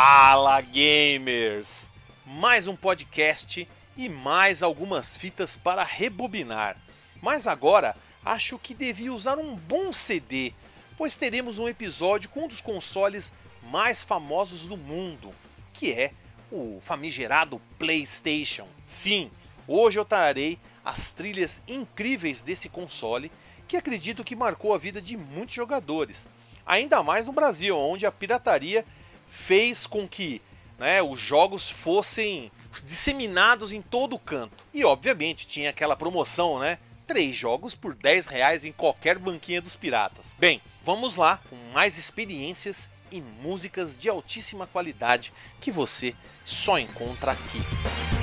[0.00, 1.90] Fala gamers!
[2.24, 6.76] Mais um podcast e mais algumas fitas para rebobinar.
[7.20, 10.52] Mas agora acho que devia usar um bom CD,
[10.96, 15.34] pois teremos um episódio com um dos consoles mais famosos do mundo,
[15.72, 16.12] que é
[16.48, 18.68] o famigerado PlayStation.
[18.86, 19.32] Sim,
[19.66, 23.32] hoje eu trarei as trilhas incríveis desse console
[23.66, 26.28] que acredito que marcou a vida de muitos jogadores,
[26.64, 28.86] ainda mais no Brasil, onde a pirataria
[29.28, 30.40] fez com que
[30.78, 32.50] né, os jogos fossem
[32.84, 34.64] disseminados em todo o canto.
[34.72, 36.78] E obviamente tinha aquela promoção, né?
[37.06, 40.36] Três jogos por 10 reais em qualquer banquinha dos piratas.
[40.38, 47.32] Bem, vamos lá com mais experiências e músicas de altíssima qualidade que você só encontra
[47.32, 48.17] aqui.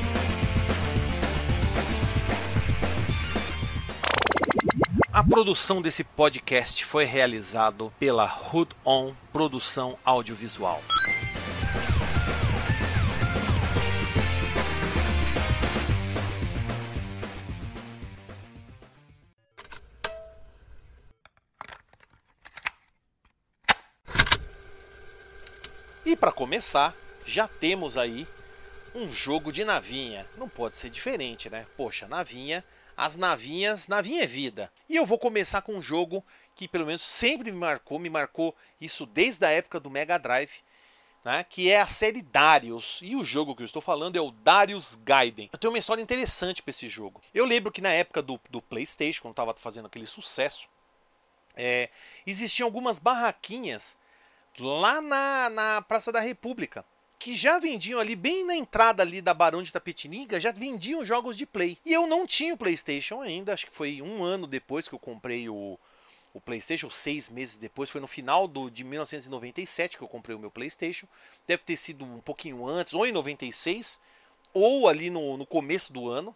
[5.16, 10.84] A produção desse podcast foi realizado pela Hood On Produção Audiovisual.
[26.06, 26.94] E para começar,
[27.26, 28.28] já temos aí
[28.94, 30.26] um jogo de navinha.
[30.38, 31.66] Não pode ser diferente, né?
[31.78, 34.72] Poxa, navinha as navinhas, navinha é vida.
[34.90, 36.24] E eu vou começar com um jogo
[36.56, 40.64] que pelo menos sempre me marcou, me marcou isso desde a época do Mega Drive,
[41.24, 43.00] né, que é a série Darius.
[43.04, 45.50] E o jogo que eu estou falando é o Darius Gaiden.
[45.52, 47.22] Eu tenho uma história interessante para esse jogo.
[47.34, 50.70] Eu lembro que na época do, do PlayStation, quando estava fazendo aquele sucesso,
[51.56, 51.90] é,
[52.26, 53.98] existiam algumas barraquinhas
[54.60, 56.86] lá na, na Praça da República
[57.18, 61.36] que já vendiam ali, bem na entrada ali da Barão de Tapetininga, já vendiam jogos
[61.36, 61.78] de Play.
[61.86, 65.00] E eu não tinha o PlayStation ainda, acho que foi um ano depois que eu
[65.00, 65.80] comprei o,
[66.34, 70.40] o PlayStation, seis meses depois, foi no final do, de 1997 que eu comprei o
[70.40, 71.08] meu PlayStation.
[71.48, 74.02] Deve ter sido um pouquinho antes, ou em 96,
[74.54, 76.36] ou ali no, no começo do ano.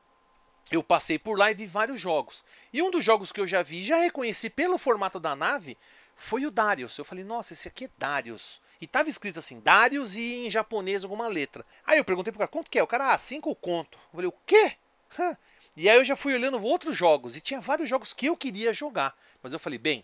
[0.71, 2.45] Eu passei por lá e vi vários jogos.
[2.71, 5.77] E um dos jogos que eu já vi, já reconheci pelo formato da nave,
[6.15, 6.97] foi o Darius.
[6.97, 8.61] Eu falei, nossa, esse aqui é Darius.
[8.81, 11.65] E tava escrito assim, Darius e em japonês alguma letra.
[11.85, 12.83] Aí eu perguntei pro cara, quanto que é?
[12.83, 13.97] O cara, ah, cinco conto.
[13.97, 14.77] Eu falei, o quê?
[15.75, 18.73] E aí eu já fui olhando outros jogos, e tinha vários jogos que eu queria
[18.73, 19.15] jogar.
[19.41, 20.03] Mas eu falei, bem,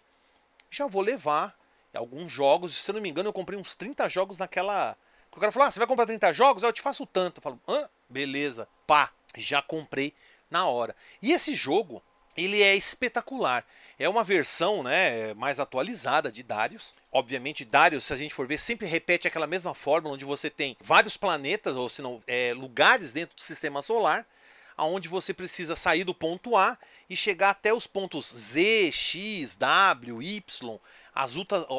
[0.69, 1.57] já vou levar
[1.93, 4.97] alguns jogos, se eu não me engano eu comprei uns 30 jogos naquela...
[5.31, 6.63] O cara falou, ah, você vai comprar 30 jogos?
[6.63, 7.39] Aí eu te faço tanto.
[7.39, 7.89] Eu falo, hã?
[8.09, 10.13] Beleza, pá, já comprei
[10.49, 10.95] na hora.
[11.21, 12.01] E esse jogo,
[12.37, 13.65] ele é espetacular.
[13.97, 16.93] É uma versão né, mais atualizada de Darius.
[17.11, 20.75] Obviamente, Darius, se a gente for ver, sempre repete aquela mesma fórmula onde você tem
[20.81, 24.27] vários planetas, ou se não, é, lugares dentro do sistema solar,
[24.75, 26.77] aonde você precisa sair do ponto A
[27.09, 30.79] e chegar até os pontos Z, X, W, Y,
[31.15, 31.33] as,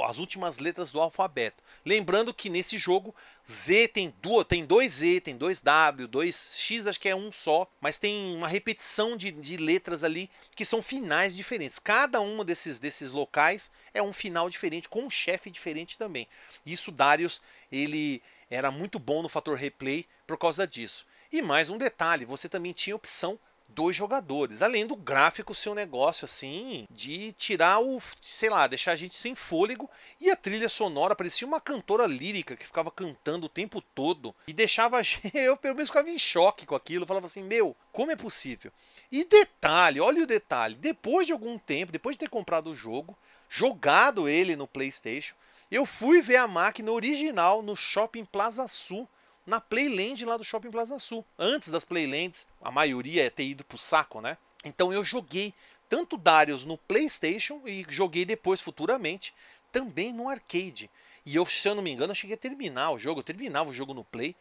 [0.08, 1.62] as últimas letras do alfabeto.
[1.84, 3.14] Lembrando que nesse jogo
[3.48, 7.30] Z tem, duas, tem dois Z, tem dois W, dois X, acho que é um
[7.30, 11.78] só, mas tem uma repetição de, de letras ali que são finais diferentes.
[11.78, 16.26] Cada um desses, desses locais é um final diferente, com um chefe diferente também.
[16.64, 21.06] Isso Darius, ele era muito bom no fator replay por causa disso.
[21.30, 23.38] E mais um detalhe, você também tinha opção
[23.76, 24.62] dois jogadores.
[24.62, 29.14] Além do gráfico ser um negócio assim de tirar o, sei lá, deixar a gente
[29.14, 29.88] sem fôlego.
[30.18, 34.52] E a trilha sonora parecia uma cantora lírica que ficava cantando o tempo todo e
[34.54, 35.00] deixava
[35.34, 37.06] eu pelo menos ficava em choque com aquilo.
[37.06, 38.72] Falava assim: "Meu, como é possível?".
[39.12, 43.16] E detalhe, olha o detalhe, depois de algum tempo, depois de ter comprado o jogo,
[43.48, 45.34] jogado ele no PlayStation,
[45.70, 49.06] eu fui ver a máquina original no Shopping Plaza Sul
[49.46, 51.24] na Playland lá do Shopping Plaza Sul.
[51.38, 54.36] Antes das Playlands, a maioria é ter ido pro saco, né?
[54.64, 55.54] Então eu joguei
[55.88, 59.32] tanto Darius no PlayStation e joguei depois futuramente
[59.70, 60.90] também no arcade.
[61.24, 63.20] E eu, se eu não me engano, eu cheguei a terminar o jogo.
[63.20, 64.34] Eu terminava o jogo no Play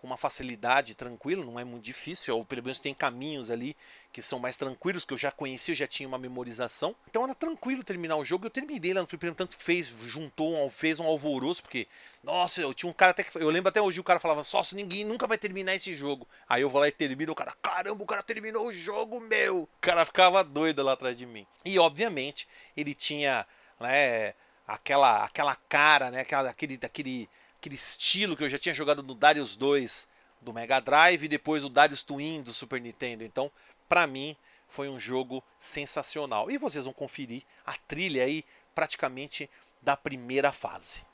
[0.00, 3.76] com uma facilidade tranquila, não é muito difícil, ou pelo menos tem caminhos ali
[4.10, 6.96] que são mais tranquilos, que eu já conhecia, eu já tinha uma memorização.
[7.06, 8.46] Então era tranquilo terminar o jogo.
[8.46, 11.86] Eu terminei lá no Fliperama, tanto fez, juntou, fez um alvoroço, porque,
[12.24, 13.36] nossa, eu tinha um cara até que.
[13.36, 16.26] Eu lembro até hoje o cara falava, sócio, ninguém nunca vai terminar esse jogo.
[16.48, 19.64] Aí eu vou lá e termino, o cara, caramba, o cara terminou o jogo, meu!
[19.64, 21.46] O cara ficava doido lá atrás de mim.
[21.62, 23.46] E obviamente, ele tinha,
[23.78, 24.32] né,
[24.66, 27.28] aquela, aquela cara, né, aquela, aquele, aquele
[27.60, 30.08] aquele estilo que eu já tinha jogado no Darius 2
[30.40, 33.22] do Mega Drive e depois o Darius Twin do Super Nintendo.
[33.22, 33.52] Então,
[33.86, 34.34] para mim,
[34.66, 36.50] foi um jogo sensacional.
[36.50, 39.50] E vocês vão conferir a trilha aí praticamente
[39.82, 41.04] da primeira fase.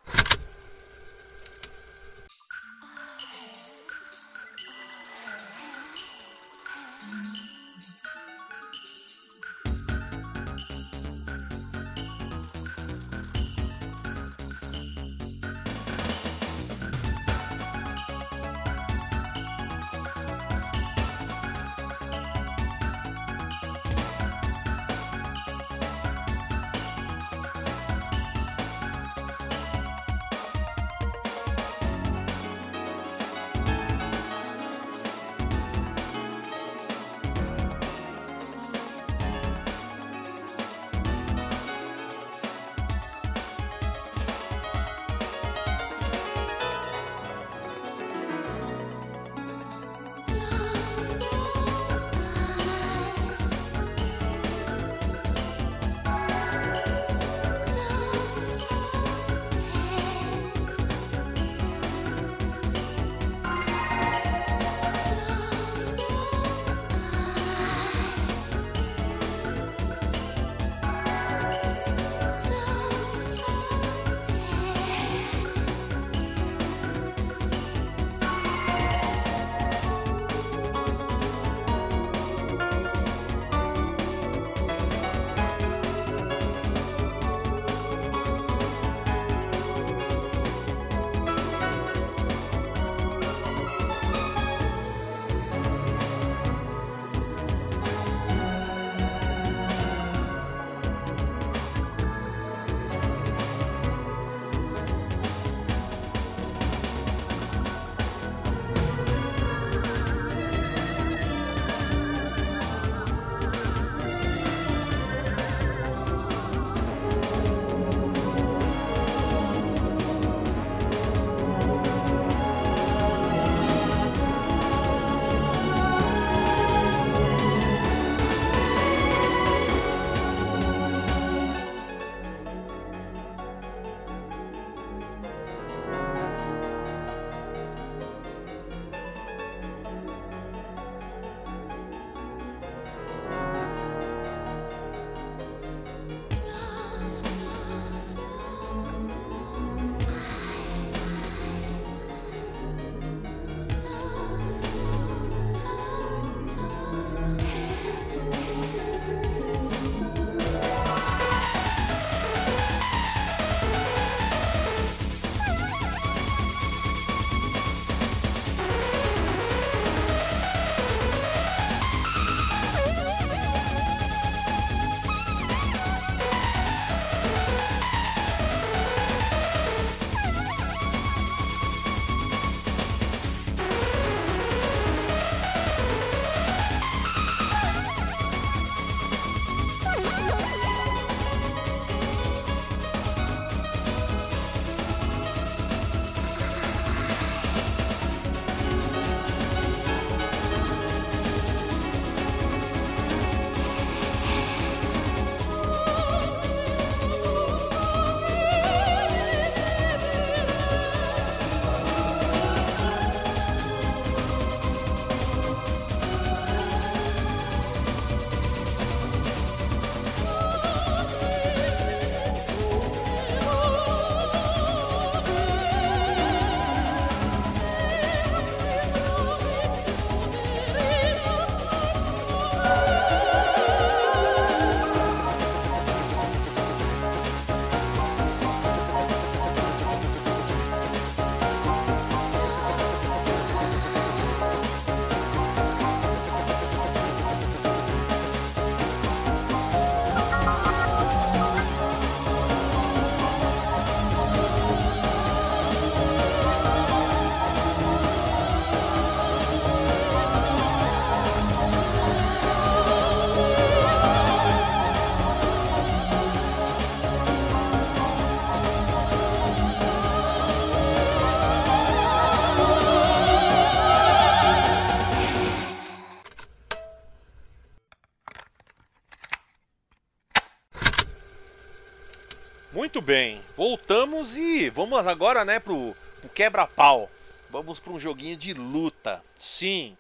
[283.86, 287.08] Voltamos e vamos agora, né, pro, pro quebra-pau.
[287.48, 289.22] Vamos para um joguinho de luta.
[289.38, 289.96] Sim,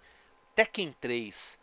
[0.56, 1.56] Tekken 3.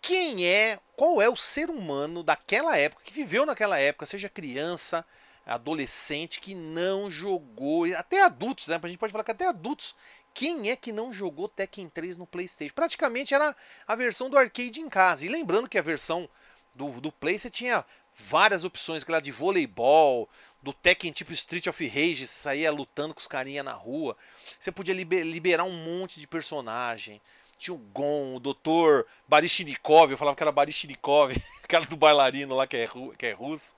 [0.00, 5.04] Quem é, qual é o ser humano daquela época, que viveu naquela época, seja criança,
[5.44, 8.80] adolescente, que não jogou, até adultos, né?
[8.82, 9.94] A gente pode falar que até adultos
[10.32, 12.74] quem é que não jogou Tekken 3 no PlayStation?
[12.74, 13.54] Praticamente era
[13.86, 15.26] a versão do arcade em casa.
[15.26, 16.30] E lembrando que a versão
[16.74, 17.84] do, do Play você tinha
[18.18, 20.28] várias opções, aquela de voleibol,
[20.62, 24.16] do Tekken tipo Street of Rage, você saía lutando com os carinha na rua.
[24.58, 27.20] Você podia liberar um monte de personagem.
[27.58, 29.08] Tinha o Gon, o Dr.
[29.26, 31.34] Barishnikov, eu falava que era Barishnikov,
[31.66, 33.74] cara do bailarino lá que é, que é russo.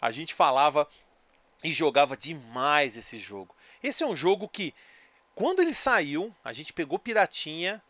[0.00, 0.88] A gente falava
[1.62, 3.54] e jogava demais esse jogo.
[3.82, 4.74] Esse é um jogo que
[5.34, 7.82] quando ele saiu, a gente pegou Piratinha.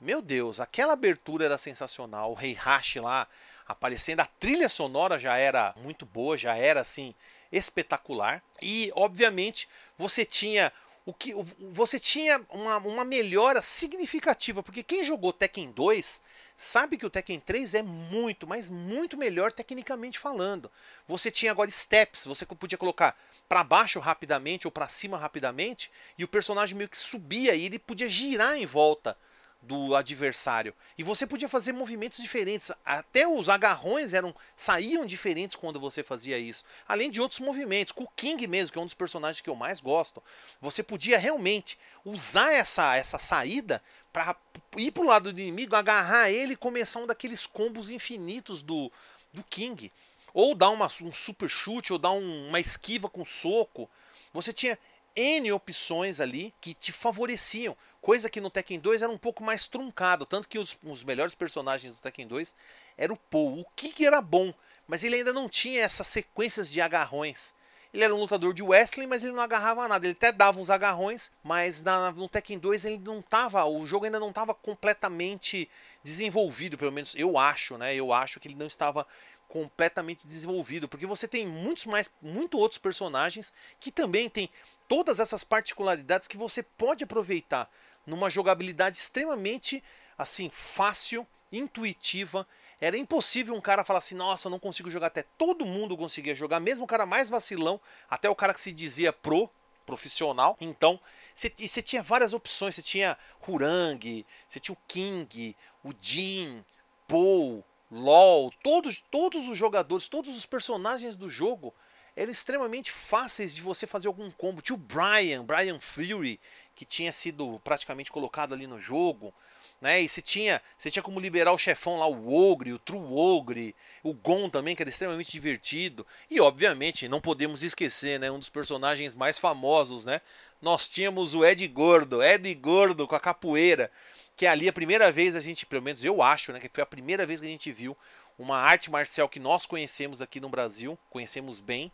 [0.00, 2.30] Meu Deus, aquela abertura era sensacional.
[2.30, 3.26] O Rei Hash lá
[3.66, 7.14] aparecendo, a trilha sonora já era muito boa, já era assim
[7.50, 8.42] espetacular.
[8.62, 10.72] E obviamente você tinha
[11.04, 16.20] o que você tinha uma, uma melhora significativa, porque quem jogou Tekken 2
[16.54, 20.70] sabe que o Tekken 3 é muito, mas muito melhor tecnicamente falando.
[21.06, 23.16] Você tinha agora steps, você podia colocar
[23.48, 27.78] para baixo rapidamente ou para cima rapidamente e o personagem meio que subia e ele
[27.78, 29.16] podia girar em volta
[29.60, 30.74] do adversário.
[30.96, 32.70] E você podia fazer movimentos diferentes.
[32.84, 36.64] Até os agarrões eram saíam diferentes quando você fazia isso.
[36.86, 37.92] Além de outros movimentos.
[37.92, 40.22] Com o King mesmo, que é um dos personagens que eu mais gosto,
[40.60, 44.36] você podia realmente usar essa, essa saída para
[44.76, 48.90] ir pro lado do inimigo, agarrar ele e começar um daqueles combos infinitos do,
[49.32, 49.92] do King.
[50.32, 53.90] Ou dar uma, um super chute, ou dar um, uma esquiva com soco.
[54.32, 54.78] Você tinha
[55.18, 57.76] N opções ali que te favoreciam.
[58.00, 60.24] Coisa que no Tekken 2 era um pouco mais truncado.
[60.24, 62.54] Tanto que os, os melhores personagens do Tekken 2
[62.96, 63.60] era o Paul.
[63.60, 64.54] O Kiki era bom,
[64.86, 67.52] mas ele ainda não tinha essas sequências de agarrões.
[67.92, 70.06] Ele era um lutador de wrestling, mas ele não agarrava nada.
[70.06, 74.04] Ele até dava uns agarrões, mas na, no Tekken 2 ele não tava, o jogo
[74.04, 75.68] ainda não estava completamente
[76.04, 77.94] desenvolvido, pelo menos eu acho, né?
[77.94, 79.06] Eu acho que ele não estava
[79.48, 84.50] completamente desenvolvido, porque você tem muitos mais, muito outros personagens que também tem
[84.86, 87.70] todas essas particularidades que você pode aproveitar
[88.06, 89.82] numa jogabilidade extremamente
[90.16, 92.46] assim fácil, intuitiva
[92.80, 95.24] era impossível um cara falar assim: nossa, não consigo jogar até.
[95.36, 99.12] Todo mundo conseguia jogar, mesmo o cara mais vacilão, até o cara que se dizia
[99.12, 99.50] pro,
[99.84, 100.56] profissional.
[100.60, 101.00] Então,
[101.34, 102.74] você tinha várias opções.
[102.74, 106.64] Você tinha Hurang, você tinha o King, o Jin,
[107.08, 108.52] Paul, LOL.
[108.62, 111.74] Todos, todos os jogadores, todos os personagens do jogo
[112.16, 114.60] eram extremamente fáceis de você fazer algum combo.
[114.60, 116.40] Tinha o Brian, Brian Fury,
[116.74, 119.32] que tinha sido praticamente colocado ali no jogo
[119.80, 120.02] né?
[120.02, 123.74] E você tinha, você tinha como liberar o chefão lá, o Ogre, o True Ogre,
[124.02, 126.06] o Gon também, que era extremamente divertido.
[126.30, 130.20] E obviamente, não podemos esquecer, né, um dos personagens mais famosos, né?
[130.60, 133.90] Nós tínhamos o Ed Gordo, Ed Gordo com a capoeira,
[134.38, 136.82] que é ali a primeira vez a gente, pelo menos eu acho, né, que foi
[136.82, 137.96] a primeira vez que a gente viu
[138.38, 141.90] uma arte marcial que nós conhecemos aqui no Brasil, conhecemos bem,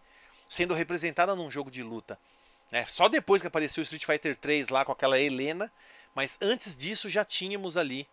[0.46, 2.18] sendo representada num jogo de luta.
[2.70, 2.84] Né?
[2.84, 5.72] Só depois que apareceu o Street Fighter 3 lá com aquela Helena,
[6.14, 8.06] mas antes disso já tínhamos ali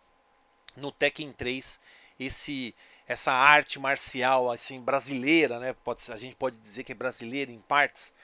[0.74, 1.78] no Tekken 3
[2.18, 2.74] esse
[3.06, 5.74] essa arte marcial assim brasileira, né?
[5.84, 8.14] Pode, a gente pode dizer que é brasileira em partes.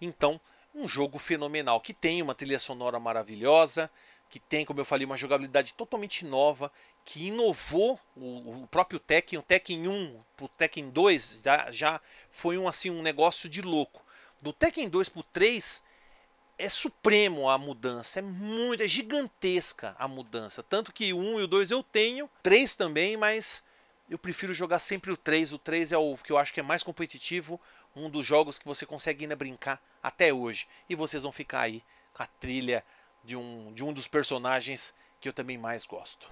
[0.00, 0.40] Então,
[0.74, 3.90] um jogo fenomenal que tem uma trilha sonora maravilhosa,
[4.34, 6.72] que tem, como eu falei, uma jogabilidade totalmente nova,
[7.04, 12.00] que inovou o, o próprio Tekken, o Tekken 1 pro Tekken 2 já, já
[12.32, 14.02] foi um assim um negócio de louco.
[14.42, 15.84] Do Tekken 2 pro 3
[16.58, 20.64] é supremo a mudança, é muito, é gigantesca a mudança.
[20.64, 23.62] Tanto que o 1 e o 2 eu tenho, 3 também, mas
[24.10, 25.52] eu prefiro jogar sempre o 3.
[25.52, 27.60] O 3 é o que eu acho que é mais competitivo,
[27.94, 30.66] um dos jogos que você consegue ainda brincar até hoje.
[30.88, 32.84] E vocês vão ficar aí com a trilha
[33.24, 36.28] de um, de um dos personagens que eu também mais gosto.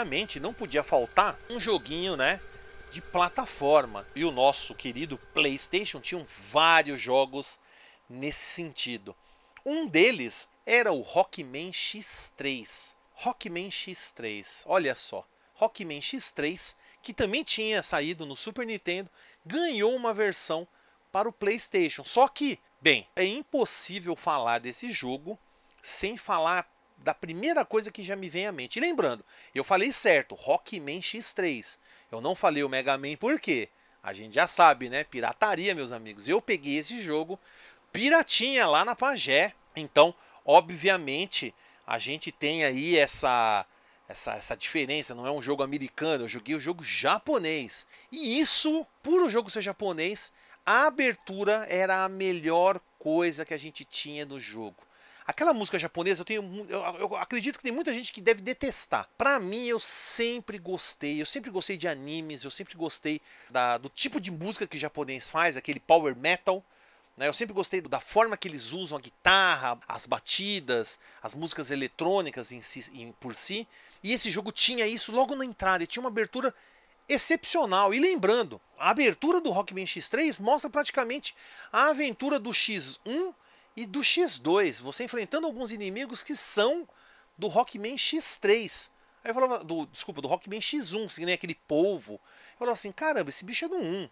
[0.00, 2.40] Obviamente não podia faltar um joguinho, né,
[2.90, 4.06] de plataforma.
[4.14, 7.60] E o nosso querido PlayStation tinha vários jogos
[8.08, 9.14] nesse sentido.
[9.64, 12.96] Um deles era o Rockman X3.
[13.12, 15.26] Rockman X3, olha só.
[15.54, 19.10] Rockman X3, que também tinha saído no Super Nintendo,
[19.44, 20.66] ganhou uma versão
[21.12, 22.04] para o PlayStation.
[22.04, 25.38] Só que, bem, é impossível falar desse jogo
[25.82, 26.69] sem falar
[27.00, 28.76] da primeira coisa que já me vem à mente.
[28.76, 31.78] E lembrando, eu falei certo, Rockman X3.
[32.10, 33.68] Eu não falei o Mega Man por quê?
[34.02, 35.04] A gente já sabe, né?
[35.04, 36.28] Pirataria, meus amigos.
[36.28, 37.38] Eu peguei esse jogo
[37.92, 39.54] piratinha lá na Pagé.
[39.76, 41.54] Então, obviamente,
[41.86, 43.66] a gente tem aí essa
[44.10, 47.86] essa, essa diferença, não é um jogo americano, eu joguei o jogo japonês.
[48.10, 50.32] E isso, por o jogo ser japonês,
[50.66, 54.89] a abertura era a melhor coisa que a gente tinha no jogo.
[55.30, 59.08] Aquela música japonesa, eu tenho, eu, eu acredito que tem muita gente que deve detestar.
[59.16, 61.22] Para mim, eu sempre gostei.
[61.22, 62.42] Eu sempre gostei de animes.
[62.42, 66.64] Eu sempre gostei da, do tipo de música que o japonês faz, aquele power metal.
[67.16, 67.28] Né?
[67.28, 72.50] Eu sempre gostei da forma que eles usam a guitarra, as batidas, as músicas eletrônicas
[72.50, 73.68] em si, em, por si.
[74.02, 75.84] E esse jogo tinha isso logo na entrada.
[75.84, 76.52] E tinha uma abertura
[77.08, 77.94] excepcional.
[77.94, 81.36] E lembrando, a abertura do Rockman X3 mostra praticamente
[81.72, 83.32] a aventura do X1
[83.76, 86.88] e do X2, você enfrentando alguns inimigos que são
[87.36, 88.90] do Rockman X3.
[89.24, 92.14] Aí eu falava, do, desculpa, do Rockman X1, que nem aquele polvo.
[92.14, 94.08] Eu falava assim, caramba, esse bicho é do 1.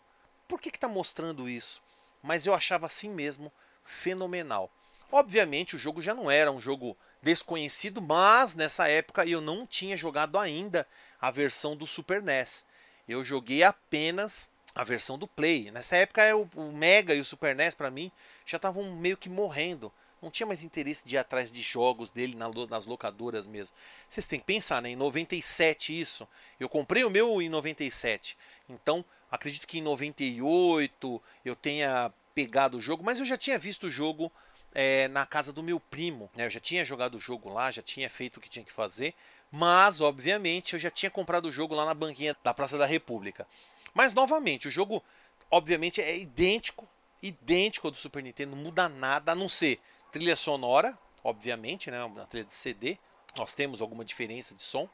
[0.47, 1.83] Por que que tá mostrando isso?
[2.23, 3.53] Mas eu achava assim mesmo
[3.85, 4.71] fenomenal.
[5.11, 9.97] Obviamente o jogo já não era um jogo desconhecido, mas nessa época eu não tinha
[9.97, 10.87] jogado ainda
[11.21, 12.65] a versão do Super NES.
[13.09, 15.71] Eu joguei apenas a versão do Play.
[15.71, 18.13] Nessa época o, o Mega e o Super NES para mim
[18.49, 19.93] já estavam meio que morrendo.
[20.21, 23.77] Não tinha mais interesse de ir atrás de jogos dele nas locadoras mesmo.
[24.09, 24.91] Vocês têm que pensar, né?
[24.91, 26.27] Em 97 isso.
[26.59, 28.37] Eu comprei o meu em 97.
[28.69, 33.87] Então, acredito que em 98 eu tenha pegado o jogo, mas eu já tinha visto
[33.87, 34.33] o jogo
[34.75, 36.29] é, na casa do meu primo.
[36.35, 36.47] Né?
[36.47, 39.15] Eu já tinha jogado o jogo lá, já tinha feito o que tinha que fazer.
[39.53, 43.47] Mas, obviamente, eu já tinha comprado o jogo lá na banquinha da Praça da República.
[43.95, 45.03] Mas, novamente, o jogo,
[45.51, 46.89] obviamente, é idêntico
[47.23, 52.03] idêntico ao do Super Nintendo, não muda nada, a não ser trilha sonora, obviamente, né,
[52.03, 52.99] uma trilha de CD.
[53.37, 54.89] Nós temos alguma diferença de som.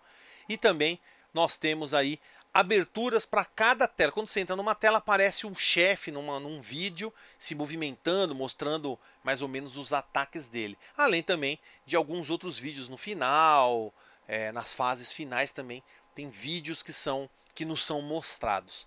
[0.48, 1.00] E também
[1.32, 2.20] nós temos aí
[2.52, 4.12] aberturas para cada tela.
[4.12, 9.48] Quando você entra numa tela, aparece um chefe num vídeo se movimentando, mostrando mais ou
[9.48, 10.78] menos os ataques dele.
[10.96, 13.92] Além também de alguns outros vídeos no final,
[14.28, 15.82] é, nas fases finais também
[16.14, 18.86] tem vídeos que são que nos são mostrados.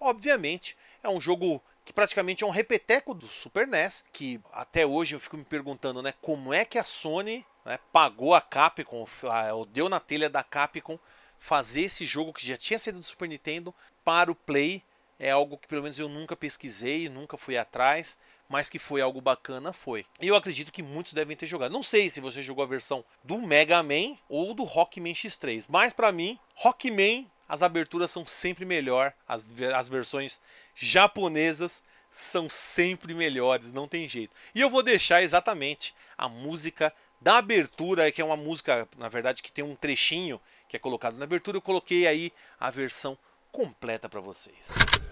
[0.00, 5.14] Obviamente é um jogo que praticamente é um repeteco do Super NES, que até hoje
[5.14, 9.04] eu fico me perguntando, né, como é que a Sony né, pagou a Capcom,
[9.52, 10.98] ou deu na telha da Capcom
[11.38, 14.82] fazer esse jogo que já tinha sido do Super Nintendo para o Play.
[15.18, 18.18] É algo que pelo menos eu nunca pesquisei, nunca fui atrás,
[18.48, 20.04] mas que foi algo bacana, foi.
[20.20, 21.72] E eu acredito que muitos devem ter jogado.
[21.72, 25.92] Não sei se você jogou a versão do Mega Man ou do Rockman X3, mas
[25.92, 30.40] para mim, Rockman as aberturas são sempre melhor, as, as versões
[30.74, 34.34] japonesas são sempre melhores, não tem jeito.
[34.54, 39.42] E eu vou deixar exatamente a música da abertura, que é uma música, na verdade,
[39.42, 41.56] que tem um trechinho que é colocado na abertura.
[41.56, 43.18] Eu coloquei aí a versão
[43.50, 45.03] completa para vocês.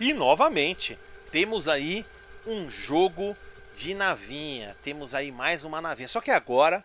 [0.00, 0.96] E novamente,
[1.32, 2.06] temos aí
[2.46, 3.36] um jogo
[3.74, 4.76] de navinha.
[4.82, 6.06] Temos aí mais uma navinha.
[6.06, 6.84] Só que agora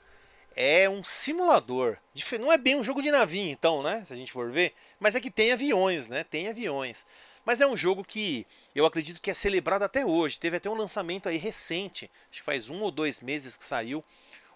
[0.56, 1.98] é um simulador.
[2.40, 4.04] Não é bem um jogo de navinha, então, né?
[4.08, 4.74] Se a gente for ver.
[5.00, 6.24] Mas é que tem aviões, né?
[6.24, 7.06] Tem aviões.
[7.46, 10.40] Mas é um jogo que eu acredito que é celebrado até hoje.
[10.40, 14.04] Teve até um lançamento aí recente, acho que faz um ou dois meses que saiu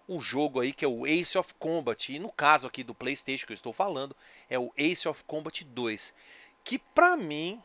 [0.07, 2.11] o jogo aí que é o Ace of Combat.
[2.11, 4.15] E no caso aqui do PlayStation que eu estou falando,
[4.49, 6.15] é o Ace of Combat 2.
[6.63, 7.61] Que pra mim,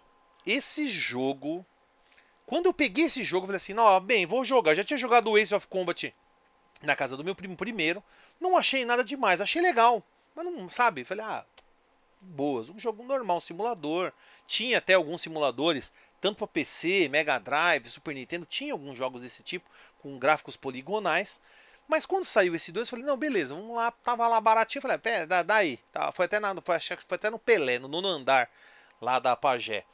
[0.46, 1.64] esse jogo.
[2.46, 4.72] Quando eu peguei esse jogo, eu falei assim: não, bem, vou jogar.
[4.72, 6.12] Eu já tinha jogado o Ace of Combat
[6.82, 8.02] na casa do meu primo primeiro.
[8.40, 10.02] Não achei nada demais, achei legal.
[10.34, 11.04] Mas não, sabe?
[11.04, 11.44] Falei, ah,
[12.20, 12.68] boas.
[12.68, 14.12] Um jogo normal, um simulador.
[14.46, 19.42] Tinha até alguns simuladores, tanto para PC, Mega Drive, Super Nintendo, tinha alguns jogos desse
[19.42, 19.68] tipo,
[20.00, 21.40] com gráficos poligonais.
[21.88, 24.98] Mas quando saiu esse 2, eu falei, não, beleza, vamos lá, tava lá baratinho, falei,
[24.98, 25.78] pé, dá, dá aí.
[25.92, 28.48] Tá, foi até na, foi, foi até no Pelé, no nono andar
[29.00, 29.84] lá da Pagé.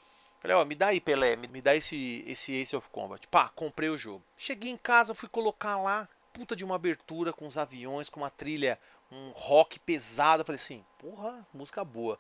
[0.41, 3.27] Falei, ó, me dá aí, Pelé, me, dá esse, esse Ace of Combat.
[3.27, 4.23] Pá, comprei o jogo.
[4.37, 8.31] Cheguei em casa, fui colocar lá, puta de uma abertura com os aviões, com uma
[8.31, 8.79] trilha
[9.11, 10.45] um rock pesado.
[10.45, 12.19] Falei assim, porra, música boa.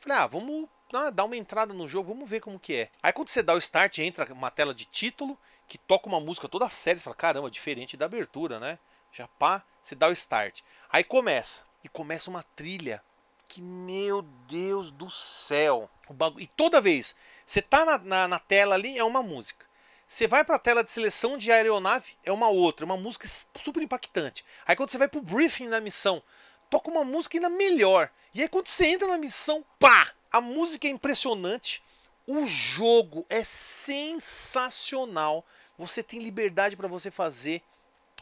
[0.00, 2.90] Falei, ah, vamos ah, dar uma entrada no jogo, vamos ver como que é.
[3.02, 6.48] Aí quando você dá o start, entra uma tela de título que toca uma música
[6.48, 6.98] toda séria.
[6.98, 8.78] Você fala, caramba, diferente da abertura, né?
[9.12, 10.60] Já pá, você dá o start.
[10.90, 11.64] Aí começa.
[11.82, 13.02] E começa uma trilha
[13.46, 15.88] que, meu Deus do céu.
[16.08, 16.40] O bagu...
[16.40, 19.66] E toda vez, você tá na, na, na tela ali, é uma música.
[20.06, 23.26] Você vai para a tela de seleção de aeronave, é uma outra, uma música
[23.60, 24.44] super impactante.
[24.66, 26.22] Aí quando você vai para o briefing da missão,
[26.70, 28.10] toca uma música ainda melhor.
[28.32, 30.12] E aí quando você entra na missão, pá!
[30.30, 31.82] A música é impressionante.
[32.26, 35.44] O jogo é sensacional.
[35.78, 37.62] Você tem liberdade para você fazer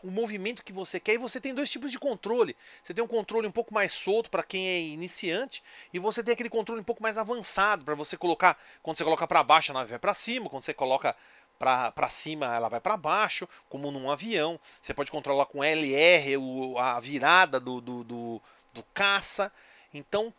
[0.03, 1.15] o movimento que você quer.
[1.15, 2.57] E você tem dois tipos de controle.
[2.83, 5.63] Você tem um controle um pouco mais solto para quem é iniciante
[5.93, 9.27] e você tem aquele controle um pouco mais avançado para você colocar, quando você coloca
[9.27, 11.17] para baixo nave vai para cima, quando você coloca
[11.59, 14.59] para cima ela vai para baixo, como num avião.
[14.81, 19.53] Você pode controlar com LR o, a virada do, do, do, do caça.
[19.95, 20.35] Então,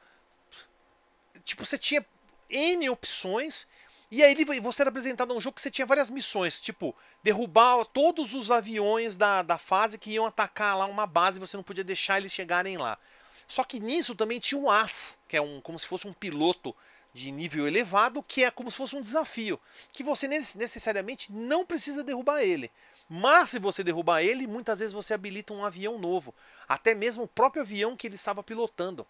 [1.43, 2.05] tipo, você tinha
[2.49, 3.67] N opções.
[4.15, 7.83] E aí você era apresentado a um jogo que você tinha várias missões, tipo, derrubar
[7.83, 11.63] todos os aviões da, da fase que iam atacar lá uma base e você não
[11.63, 12.99] podia deixar eles chegarem lá.
[13.47, 16.75] Só que nisso também tinha um as, que é um como se fosse um piloto
[17.11, 19.59] de nível elevado, que é como se fosse um desafio,
[19.91, 22.69] que você necessariamente não precisa derrubar ele.
[23.09, 26.35] Mas se você derrubar ele, muitas vezes você habilita um avião novo,
[26.69, 29.07] até mesmo o próprio avião que ele estava pilotando.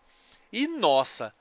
[0.54, 1.34] E nossa,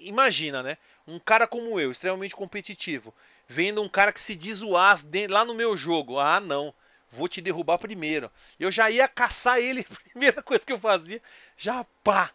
[0.00, 0.76] imagina, né?
[1.06, 3.14] Um cara como eu, extremamente competitivo,
[3.46, 6.18] vendo um cara que se diz o as lá no meu jogo.
[6.18, 6.74] Ah, não,
[7.10, 8.30] vou te derrubar primeiro.
[8.58, 11.22] Eu já ia caçar ele, primeira coisa que eu fazia,
[11.56, 12.32] já pá,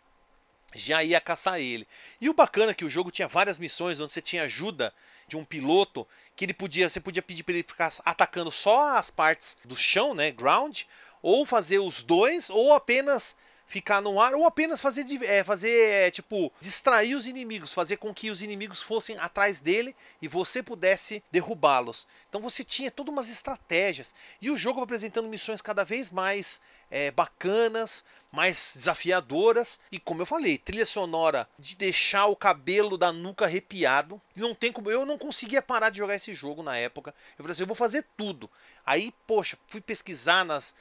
[0.74, 1.88] já ia caçar ele.
[2.20, 4.94] E o bacana é que o jogo tinha várias missões onde você tinha ajuda
[5.28, 9.10] de um piloto que ele podia, você podia pedir para ele ficar atacando só as
[9.10, 10.82] partes do chão, né, ground,
[11.22, 13.36] ou fazer os dois, ou apenas
[13.72, 18.14] ficar no ar, ou apenas fazer, é, fazer é, tipo, distrair os inimigos, fazer com
[18.14, 22.06] que os inimigos fossem atrás dele e você pudesse derrubá-los.
[22.28, 24.14] Então você tinha todas umas estratégias.
[24.42, 26.60] E o jogo apresentando missões cada vez mais
[26.92, 33.12] é, bacanas, mais desafiadoras e como eu falei, trilha sonora de deixar o cabelo da
[33.12, 34.22] nuca arrepiado.
[34.36, 37.14] Não tem como, eu não conseguia parar de jogar esse jogo na época.
[37.38, 38.50] Eu falei assim, eu vou fazer tudo.
[38.86, 40.74] Aí, poxa, fui pesquisar nas,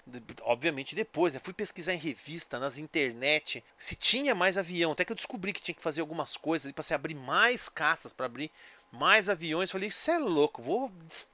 [0.43, 4.93] obviamente depois, né, fui pesquisar em revista, nas internet, se tinha mais avião.
[4.93, 7.69] Até que eu descobri que tinha que fazer algumas coisas ali para se abrir mais
[7.69, 8.51] caças, para abrir
[8.93, 9.71] mais aviões.
[9.71, 10.91] Falei, isso é louco, vou,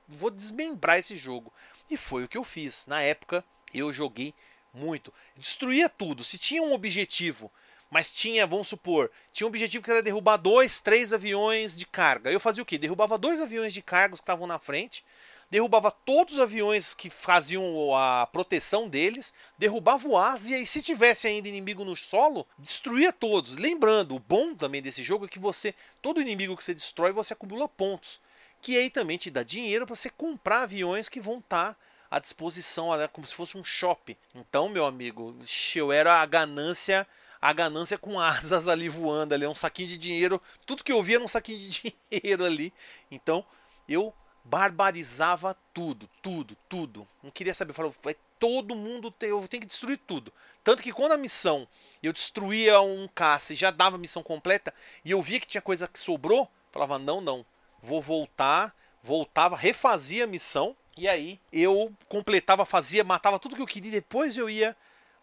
[0.09, 1.53] vou desmembrar esse jogo.
[1.91, 2.87] E foi o que eu fiz.
[2.87, 4.35] Na época, eu joguei
[4.77, 5.13] muito.
[5.37, 6.23] Destruía tudo.
[6.23, 7.51] Se tinha um objetivo,
[7.91, 12.31] mas tinha, vamos supor, tinha um objetivo que era derrubar dois, três aviões de carga.
[12.31, 12.79] Eu fazia o quê?
[12.79, 15.05] Derrubava dois aviões de carga que estavam na frente,
[15.51, 20.83] derrubava todos os aviões que faziam a proteção deles, derrubava o as e aí se
[20.83, 23.55] tivesse ainda inimigo no solo, destruía todos.
[23.55, 27.33] Lembrando, o bom também desse jogo é que você, todo inimigo que você destrói, você
[27.33, 28.21] acumula pontos,
[28.61, 32.19] que aí também te dá dinheiro para você comprar aviões que vão estar tá à
[32.19, 34.17] disposição, né, como se fosse um shopping.
[34.35, 35.37] Então, meu amigo,
[35.75, 37.07] eu era a ganância,
[37.41, 41.17] a ganância com asas ali voando ali, um saquinho de dinheiro, tudo que eu via
[41.17, 42.73] era um saquinho de dinheiro ali.
[43.11, 43.45] Então,
[43.89, 44.13] eu
[44.45, 47.07] barbarizava tudo, tudo, tudo.
[47.23, 50.33] Não queria saber, falou, vai todo mundo ter, eu tenho que destruir tudo.
[50.63, 51.67] Tanto que quando a missão
[52.03, 54.73] eu destruía um caça e já dava a missão completa
[55.05, 57.45] e eu via que tinha coisa que sobrou, falava não, não,
[57.83, 63.67] vou voltar, voltava, refazia a missão e aí eu completava, fazia, matava tudo que eu
[63.67, 64.77] queria, depois eu ia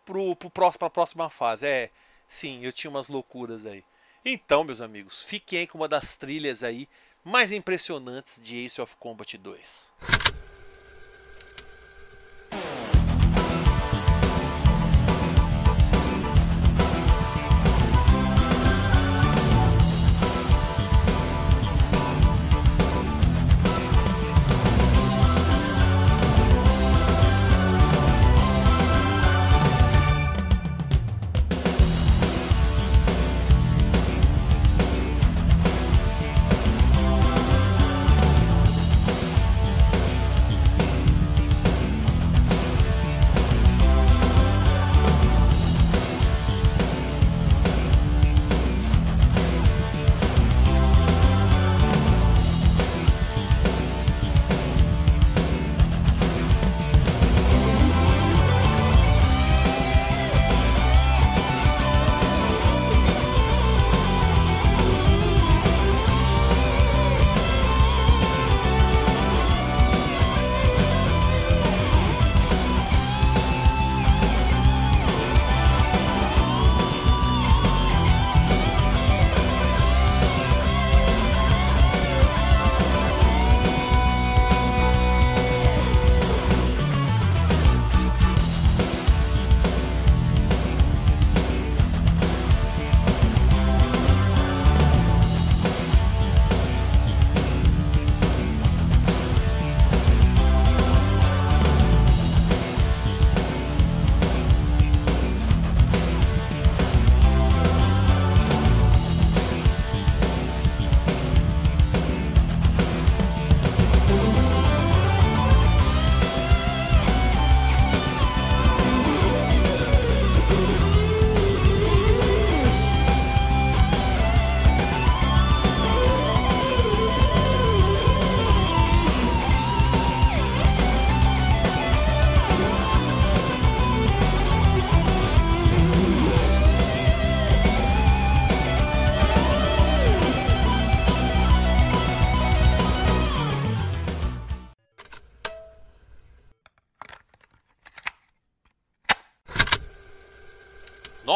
[0.06, 1.66] pro, pro próximo, pra próxima fase.
[1.66, 1.90] É,
[2.28, 3.84] sim, eu tinha umas loucuras aí.
[4.24, 6.88] Então, meus amigos, fiquem com uma das trilhas aí
[7.24, 9.94] mais impressionantes de Ace of Combat 2.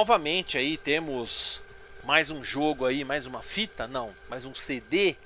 [0.07, 1.61] Novamente aí temos
[2.05, 5.17] mais um jogo aí, mais uma fita, não, mais um CD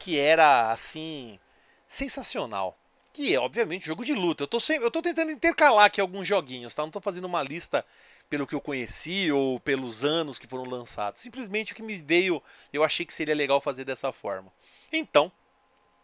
[0.00, 1.38] que era assim
[1.86, 2.76] sensacional.
[3.12, 4.48] Que é, obviamente, jogo de luta.
[4.50, 6.82] Eu sempre, eu tô tentando intercalar aqui alguns joguinhos, tá?
[6.82, 7.86] Não tô fazendo uma lista
[8.28, 11.20] pelo que eu conheci ou pelos anos que foram lançados.
[11.20, 14.52] Simplesmente o que me veio, eu achei que seria legal fazer dessa forma.
[14.92, 15.30] Então,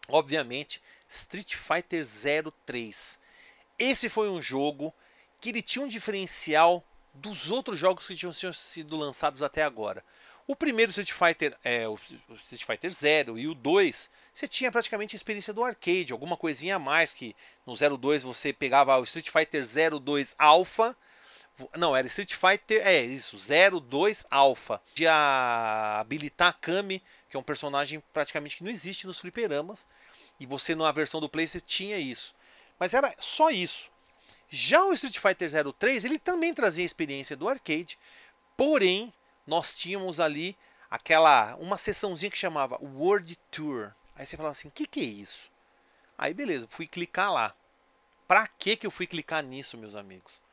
[0.07, 2.05] obviamente, Street Fighter
[2.63, 3.19] 03.
[3.77, 4.93] Esse foi um jogo
[5.41, 10.03] que ele tinha um diferencial dos outros jogos que tinham sido lançados até agora.
[10.47, 11.97] O primeiro Street Fighter, é, o
[12.35, 16.75] Street Fighter Zero e o 2, você tinha praticamente a experiência do arcade, alguma coisinha
[16.75, 19.63] a mais que no 02 você pegava o Street Fighter
[19.99, 20.95] 02 Alpha,
[21.77, 27.43] não, era Street Fighter, é isso, 02 Alpha, de habilitar a Kami, que é um
[27.43, 29.85] personagem praticamente que não existe nos fliperamas,
[30.39, 32.33] e você na versão do Play você tinha isso.
[32.79, 33.90] Mas era só isso.
[34.53, 37.97] Já o Street Fighter 03, ele também trazia a experiência do arcade,
[38.57, 39.13] porém
[39.47, 40.57] nós tínhamos ali
[40.89, 43.93] aquela uma sessãozinha que chamava World Tour.
[44.13, 45.49] Aí você falava assim: "O que que é isso?"
[46.17, 47.55] Aí beleza, fui clicar lá.
[48.27, 50.43] Para que que eu fui clicar nisso, meus amigos?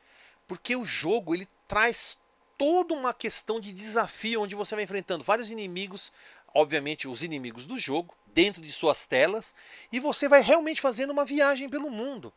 [0.47, 2.17] Porque o jogo ele traz
[2.57, 6.09] toda uma questão de desafio onde você vai enfrentando vários inimigos,
[6.53, 9.53] obviamente os inimigos do jogo, dentro de suas telas,
[9.91, 12.33] e você vai realmente fazendo uma viagem pelo mundo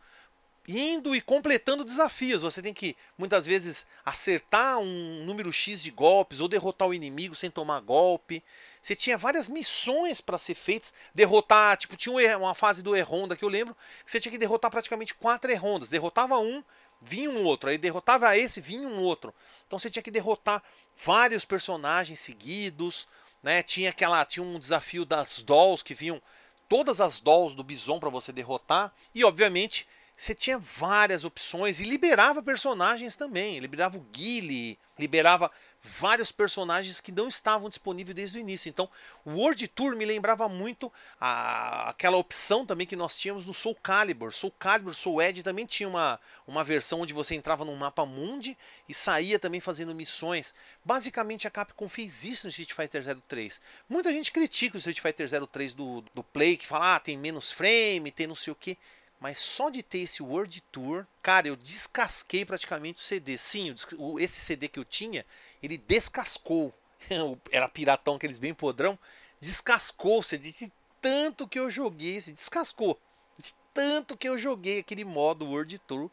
[0.66, 2.42] indo e completando desafios.
[2.42, 7.35] Você tem que muitas vezes acertar um número X de golpes ou derrotar o inimigo
[7.35, 8.42] sem tomar golpe.
[8.81, 13.44] Você tinha várias missões para ser feitas, derrotar, tipo, tinha uma fase do Erronda que
[13.44, 15.88] eu lembro, que você tinha que derrotar praticamente quatro Errondas.
[15.88, 16.62] Derrotava um,
[17.01, 19.35] vinha um outro, aí derrotava esse, vinha um outro.
[19.66, 20.62] Então você tinha que derrotar
[21.05, 23.09] vários personagens seguidos,
[23.42, 23.62] né?
[23.62, 26.22] Tinha aquela, tinha um desafio das dolls que vinham
[26.68, 31.85] todas as dolls do Bison para você derrotar e obviamente você tinha várias opções e
[31.85, 33.59] liberava personagens também.
[33.59, 35.51] Liberava o Guile, liberava
[35.83, 38.68] vários personagens que não estavam disponíveis desde o início.
[38.68, 38.88] Então,
[39.25, 43.75] o World Tour me lembrava muito a, aquela opção também que nós tínhamos no Soul
[43.75, 44.33] Calibur.
[44.33, 48.57] Soul Calibur, Soul Edge também tinha uma, uma versão onde você entrava num mapa mundi
[48.89, 50.55] e saía também fazendo missões.
[50.84, 53.61] Basicamente, a Capcom fez isso no Street Fighter 03.
[53.89, 57.51] Muita gente critica o Street Fighter 03 do, do Play, que fala, ah, tem menos
[57.51, 58.78] frame, tem não sei o que.
[59.23, 63.39] Mas só de ter esse World Tour, cara, eu descasquei praticamente o CD.
[63.39, 63.73] Sim,
[64.18, 65.25] esse CD que eu tinha,
[65.62, 66.75] ele descascou.
[67.53, 68.99] Era piratão, aqueles bem podrão.
[69.41, 73.01] descascou-se de tanto que eu joguei, se descascou
[73.39, 76.11] de tanto que eu joguei aquele modo World Tour.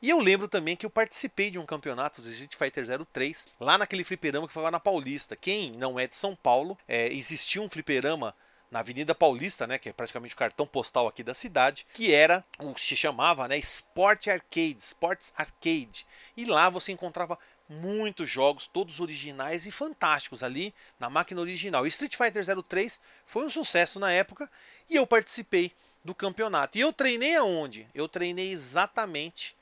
[0.00, 3.76] E eu lembro também que eu participei de um campeonato do Street Fighter 03 lá
[3.76, 5.34] naquele fliperama que foi lá na Paulista.
[5.34, 8.32] Quem não é de São Paulo, é, existia um fliperama
[8.72, 12.42] na Avenida Paulista, né, que é praticamente o cartão postal aqui da cidade, que era
[12.58, 16.06] o que se chamava, né, Sport Arcade, Sports Arcade.
[16.34, 21.86] E lá você encontrava muitos jogos, todos originais e fantásticos ali na máquina original.
[21.86, 24.50] Street Fighter 03 foi um sucesso na época
[24.88, 25.70] e eu participei
[26.02, 26.78] do campeonato.
[26.78, 27.86] E eu treinei aonde?
[27.94, 29.54] Eu treinei exatamente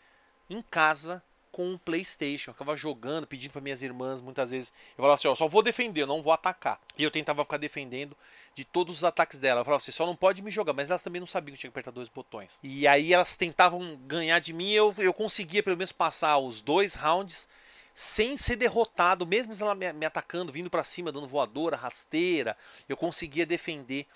[0.48, 1.20] em casa
[1.52, 2.50] com um PlayStation.
[2.50, 4.72] Eu ficava jogando, pedindo para minhas irmãs muitas vezes.
[4.90, 6.80] Eu falava assim: ó, só vou defender, eu não vou atacar.
[6.96, 8.16] E eu tentava ficar defendendo
[8.54, 9.60] de todos os ataques dela.
[9.60, 10.72] Eu falava assim: só não pode me jogar.
[10.72, 12.58] Mas elas também não sabiam que tinha que apertar dois botões.
[12.62, 14.70] E aí elas tentavam ganhar de mim.
[14.70, 17.48] Eu, eu conseguia pelo menos passar os dois rounds
[17.94, 22.56] sem ser derrotado, mesmo ela me, me atacando, vindo para cima, dando voadora, rasteira.
[22.88, 24.06] Eu conseguia defender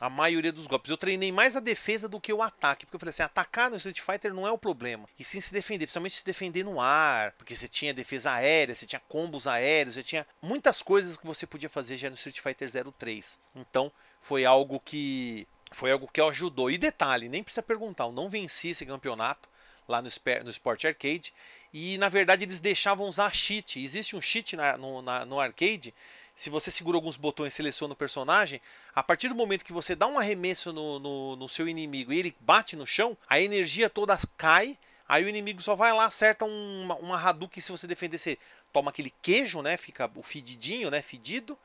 [0.00, 0.90] a maioria dos golpes.
[0.90, 3.76] Eu treinei mais a defesa do que o ataque, porque eu falei assim, atacar no
[3.76, 7.32] Street Fighter não é o problema, e sim se defender, principalmente se defender no ar,
[7.32, 11.46] porque você tinha defesa aérea, você tinha combos aéreos, você tinha muitas coisas que você
[11.46, 13.38] podia fazer já no Street Fighter 03.
[13.54, 13.90] Então,
[14.22, 16.70] foi algo que foi algo que ajudou.
[16.70, 19.48] E detalhe, nem precisa perguntar, eu não venci esse campeonato
[19.86, 20.08] lá no,
[20.44, 21.32] no Sport Arcade,
[21.72, 23.82] e na verdade eles deixavam usar cheat.
[23.82, 25.94] Existe um cheat na, no, na, no arcade
[26.38, 28.60] se você segura alguns botões e seleciona o personagem,
[28.94, 32.18] a partir do momento que você dá um arremesso no, no, no, seu inimigo e
[32.20, 34.78] ele bate no chão, a energia toda cai,
[35.08, 38.38] aí o inimigo só vai lá, acerta uma, uma Hadouken, se você defender, você
[38.72, 39.76] toma aquele queijo, né?
[39.76, 41.02] Fica o fedidinho, né?
[41.02, 41.58] Fedido.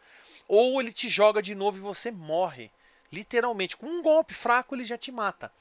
[0.48, 2.72] Ou ele te joga de novo e você morre.
[3.12, 5.52] Literalmente, com um golpe fraco ele já te mata.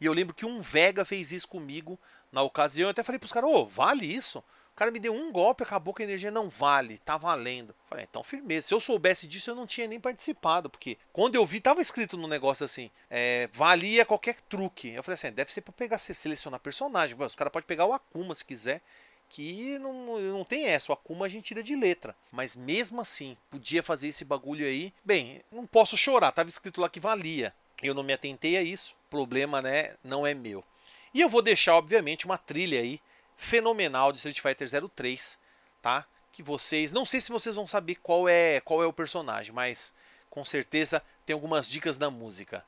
[0.00, 1.98] E eu lembro que um Vega fez isso comigo
[2.30, 2.86] na ocasião.
[2.86, 4.44] Eu até falei pros caras, ô, oh, vale isso?
[4.80, 7.74] Cara me deu um golpe, acabou que a energia não vale, tá valendo.
[7.86, 8.68] Falei, então firmeza.
[8.68, 12.16] Se eu soubesse disso, eu não tinha nem participado, porque quando eu vi, tava escrito
[12.16, 14.88] no negócio assim, é, valia qualquer truque.
[14.88, 17.14] Eu falei assim, deve ser pra pegar, selecionar personagem.
[17.20, 18.80] Os caras podem pegar o Akuma se quiser,
[19.28, 20.90] que não, não tem essa.
[20.90, 22.16] O Akuma a gente tira de letra.
[22.32, 24.94] Mas mesmo assim, podia fazer esse bagulho aí.
[25.04, 27.52] Bem, não posso chorar, tava escrito lá que valia.
[27.82, 28.96] Eu não me atentei a isso.
[29.10, 30.64] Problema, né, não é meu.
[31.12, 32.98] E eu vou deixar, obviamente, uma trilha aí
[33.40, 35.38] fenomenal de Street Fighter 03,
[35.80, 36.04] tá?
[36.30, 39.94] Que vocês, não sei se vocês vão saber qual é qual é o personagem, mas
[40.28, 42.62] com certeza tem algumas dicas da música.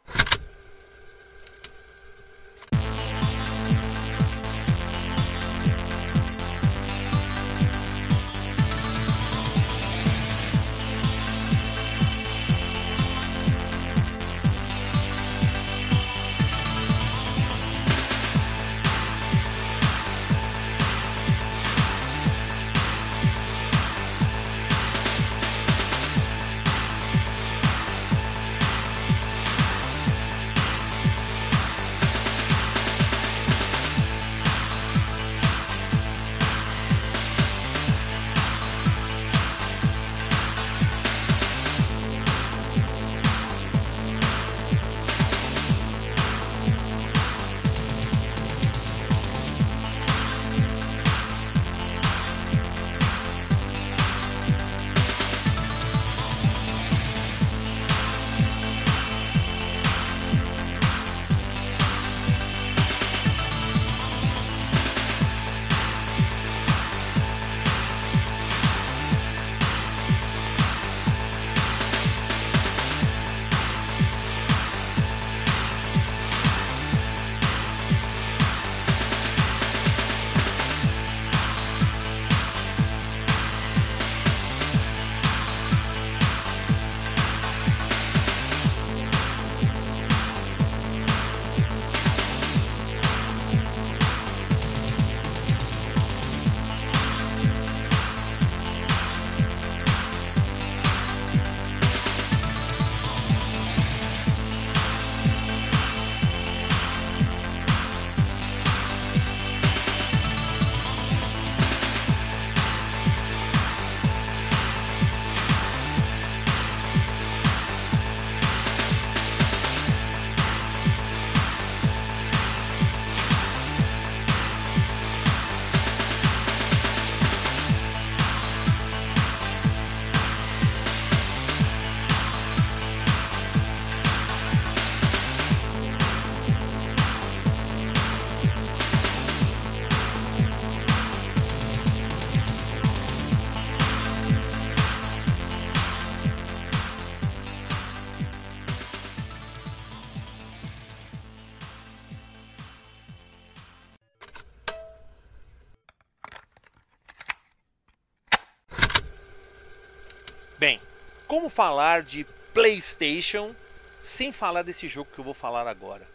[161.53, 162.25] Falar de
[162.55, 163.55] PlayStation
[164.03, 166.09] sem falar desse jogo que eu vou falar agora.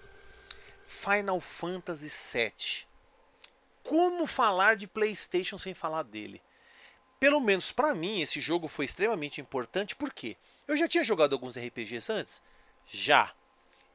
[0.86, 2.88] Final Fantasy VII.
[3.84, 6.42] Como falar de PlayStation sem falar dele?
[7.20, 10.36] Pelo menos para mim, esse jogo foi extremamente importante porque
[10.68, 12.42] eu já tinha jogado alguns RPGs antes?
[12.88, 13.32] Já.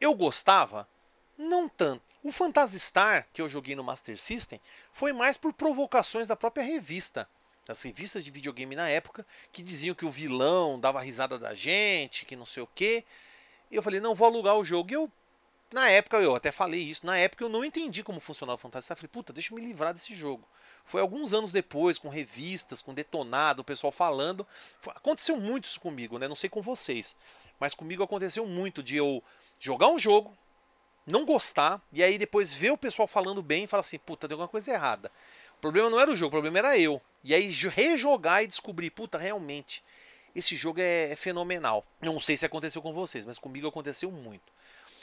[0.01, 0.89] Eu gostava?
[1.37, 2.03] Não tanto.
[2.23, 4.61] O Phantasy Star, que eu joguei no Master System,
[4.93, 7.29] foi mais por provocações da própria revista.
[7.67, 12.25] Das revistas de videogame na época, que diziam que o vilão dava risada da gente,
[12.25, 13.05] que não sei o quê.
[13.71, 14.91] E eu falei, não, vou alugar o jogo.
[14.91, 15.11] E eu,
[15.73, 18.91] na época, eu até falei isso, na época eu não entendi como funcionava o Phantasy.
[18.91, 20.47] Eu falei, puta, deixa eu me livrar desse jogo.
[20.85, 24.47] Foi alguns anos depois, com revistas, com detonado, o pessoal falando.
[24.89, 26.27] Aconteceu muito isso comigo, né?
[26.27, 27.17] Não sei com vocês.
[27.61, 29.23] Mas comigo aconteceu muito de eu
[29.61, 30.37] jogar um jogo,
[31.07, 34.35] não gostar, e aí depois ver o pessoal falando bem e falar assim, puta, tem
[34.35, 35.13] alguma coisa errada.
[35.57, 37.01] O problema não era o jogo, o problema era eu.
[37.25, 39.83] E aí rejogar e descobrir, puta, realmente,
[40.35, 41.85] esse jogo é, é fenomenal.
[42.01, 44.53] Não sei se aconteceu com vocês, mas comigo aconteceu muito.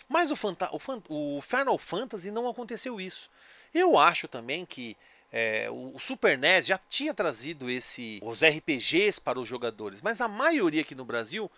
[0.07, 3.29] Mas o, Fanta o, o Final Fantasy não aconteceu isso.
[3.73, 4.97] Eu acho também que
[5.31, 10.19] é, o, o, Super NES já tinha trazido esse, os RPGs para os jogadores, mas
[10.19, 11.49] a maioria aqui no Brasil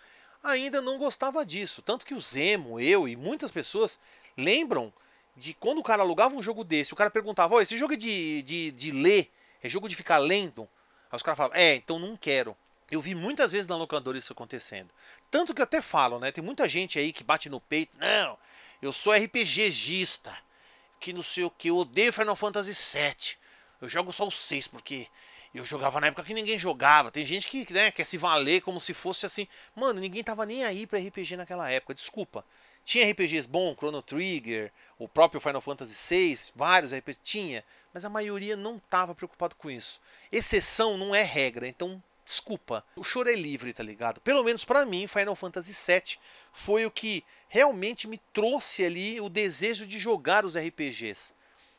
[0.42, 1.80] ainda não gostava disso.
[1.80, 3.98] Tanto que o Zemo, eu e muitas pessoas
[4.36, 4.92] lembram
[5.34, 7.96] de quando o cara alugava um jogo desse, o cara perguntava: oh, esse jogo é
[7.96, 9.30] de, de, de ler?
[9.62, 10.68] É jogo de ficar lendo?
[11.10, 12.56] Aí os caras falavam: é, então não quero.
[12.90, 14.90] Eu vi muitas vezes na locadora isso acontecendo.
[15.30, 16.30] Tanto que até falo, né?
[16.30, 18.38] Tem muita gente aí que bate no peito: não,
[18.82, 20.36] eu sou RPGista,
[21.00, 23.36] que não sei o que, eu odeio Final Fantasy VII.
[23.80, 25.08] Eu jogo só o 6 porque
[25.54, 27.10] eu jogava na época que ninguém jogava.
[27.10, 29.46] Tem gente que né, quer se valer como se fosse assim.
[29.74, 31.94] Mano, ninguém tava nem aí pra RPG naquela época.
[31.94, 32.44] Desculpa.
[32.84, 37.20] Tinha RPGs bom, Chrono Trigger, o próprio Final Fantasy VI, vários RPGs.
[37.22, 40.00] Tinha, mas a maioria não tava preocupado com isso.
[40.30, 42.84] Exceção não é regra, então desculpa.
[42.96, 44.20] O choro é livre, tá ligado?
[44.20, 46.18] Pelo menos para mim, Final Fantasy VII
[46.52, 51.34] foi o que realmente me trouxe ali o desejo de jogar os RPGs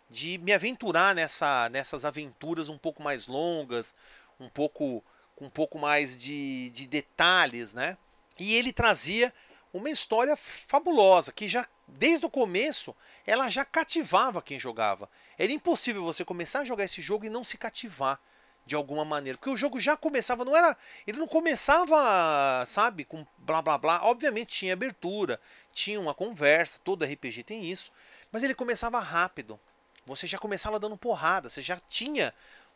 [0.09, 3.95] de me aventurar nessa, nessas aventuras um pouco mais longas,
[4.39, 5.03] um pouco
[5.35, 7.97] com um pouco mais de, de detalhes, né?
[8.39, 9.33] E ele trazia
[9.73, 12.95] uma história fabulosa que já desde o começo
[13.25, 15.09] ela já cativava quem jogava.
[15.37, 18.19] Era impossível você começar a jogar esse jogo e não se cativar
[18.65, 23.27] de alguma maneira, porque o jogo já começava, não era, ele não começava, sabe, com
[23.37, 23.99] blá blá blá.
[24.03, 25.39] Obviamente tinha abertura,
[25.73, 27.91] tinha uma conversa, todo RPG tem isso,
[28.31, 29.59] mas ele começava rápido
[30.05, 32.33] você já começava dando porrada, você já tinha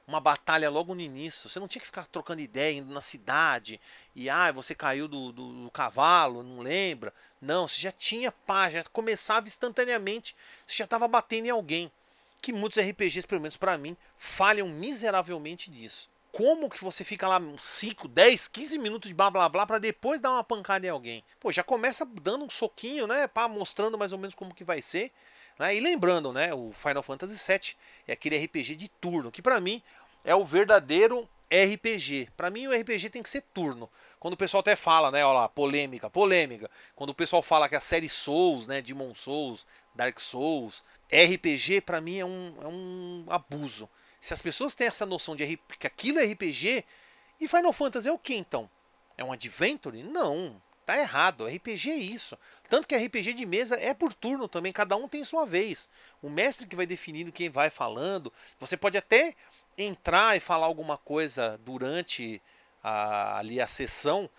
[0.08, 1.50] uma batalha logo no início.
[1.50, 3.80] Você não tinha que ficar trocando ideia indo na cidade
[4.16, 7.14] e ah, você caiu do, do, do, cavalo, não lembra.
[7.42, 10.36] Não, você já tinha pá, já começava instantaneamente,
[10.66, 11.92] você já estava batendo em alguém.
[12.42, 16.10] Que muitos RPGs, pelo menos para mim, falham miseravelmente nisso.
[16.32, 20.20] Como que você fica lá 5, 10, 15 minutos de blá blá blá para depois
[20.20, 21.24] dar uma pancada em alguém?
[21.40, 23.28] Pô, já começa dando um soquinho, né?
[23.28, 25.12] Pá, mostrando mais ou menos como que vai ser.
[25.58, 25.76] Né?
[25.76, 27.76] E lembrando, né, o Final Fantasy VII
[28.08, 29.82] é aquele RPG de turno, que para mim
[30.24, 32.30] é o verdadeiro RPG.
[32.36, 33.90] Para mim o RPG tem que ser turno.
[34.20, 36.70] Quando o pessoal até fala, né, olha lá, polêmica, polêmica.
[36.96, 39.66] Quando o pessoal fala que a série Souls, né, Demon Souls,
[39.96, 43.90] Dark Souls, RPG para mim é um, é um abuso.
[44.20, 46.84] Se as pessoas têm essa noção de que aquilo é RPG,
[47.40, 48.70] e Final Fantasy é o que então?
[49.18, 50.04] É um adventure?
[50.04, 50.62] Não.
[50.86, 52.38] Tá errado, RPG é isso.
[52.70, 55.90] Tanto que RPG de mesa é por turno também, cada um tem sua vez.
[56.22, 58.32] O mestre que vai definindo quem vai falando.
[58.58, 59.36] Você pode até
[59.78, 62.42] entrar e falar alguma coisa durante
[62.82, 64.30] a, ali a sessão,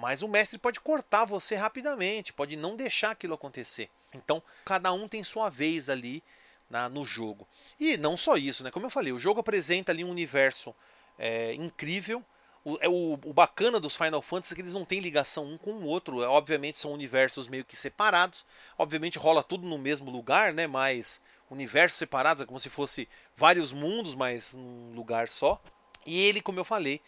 [0.00, 3.90] mas o mestre pode cortar você rapidamente, pode não deixar aquilo acontecer.
[4.14, 6.22] Então, cada um tem sua vez ali
[6.70, 7.46] na, no jogo.
[7.78, 8.70] E não só isso, né?
[8.70, 10.74] Como eu falei, o jogo apresenta ali um universo
[11.18, 12.24] é, incrível
[12.68, 15.56] o, é o, o, bacana dos Final Fantasy é que eles não têm ligação um
[15.56, 16.22] com o outro.
[16.22, 18.44] É, obviamente são universos meio que separados.
[18.76, 20.66] Obviamente rola tudo no mesmo lugar, né?
[20.66, 21.20] Mas
[21.50, 25.60] universos separados, é como se fosse vários mundos, mas num lugar só.
[26.04, 27.00] E ele, como eu falei,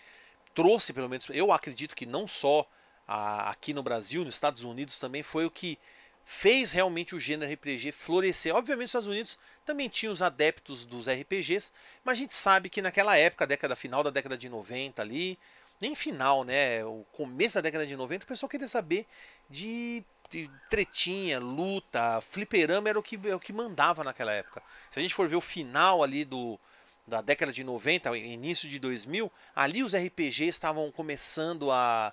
[0.54, 2.66] trouxe pelo menos, eu acredito que não só
[3.10, 5.76] a, aqui no Brasil, nos Estados Unidos também, foi o que
[6.24, 8.54] fez realmente o gênero RPG florescer.
[8.54, 11.72] Obviamente, os Estados Unidos também tinha os adeptos dos RPGs,
[12.04, 15.36] mas a gente sabe que naquela época, década final da década de 90 ali,
[15.80, 16.84] nem final, né?
[16.84, 19.06] O começo da década de 90, o pessoal queria saber
[19.48, 24.62] de, de tretinha, luta, fliperama era o que, era o que mandava naquela época.
[24.88, 26.60] Se a gente for ver o final ali do,
[27.08, 32.12] da década de 90, início de 2000, ali os RPGs estavam começando a,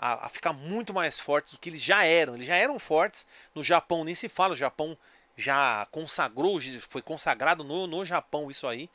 [0.00, 2.34] a, a, ficar muito mais fortes do que eles já eram.
[2.34, 3.26] Eles já eram fortes.
[3.54, 4.96] No Japão nem se fala, o Japão
[5.36, 8.88] já consagrou, foi consagrado no, no Japão isso aí,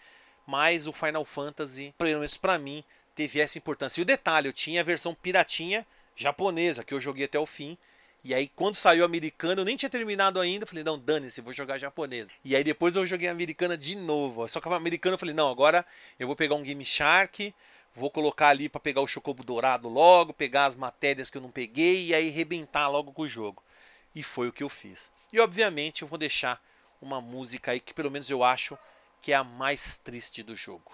[0.45, 2.83] mas o Final Fantasy, pelo menos para mim,
[3.13, 4.01] teve essa importância.
[4.01, 5.85] E o detalhe, eu tinha a versão piratinha
[6.15, 7.77] japonesa, que eu joguei até o fim.
[8.23, 10.65] E aí, quando saiu americana, eu nem tinha terminado ainda.
[10.65, 12.31] Falei, não, dane-se, vou jogar japonesa.
[12.43, 14.47] E aí, depois eu joguei americana de novo.
[14.47, 15.85] Só que a americana eu falei, não, agora
[16.19, 17.53] eu vou pegar um Game Shark,
[17.95, 21.49] vou colocar ali para pegar o chocobo dourado logo, pegar as matérias que eu não
[21.49, 23.63] peguei e aí rebentar logo com o jogo.
[24.13, 25.11] E foi o que eu fiz.
[25.31, 26.61] E obviamente eu vou deixar
[27.01, 28.77] uma música aí que pelo menos eu acho
[29.21, 30.91] que é a mais triste do jogo.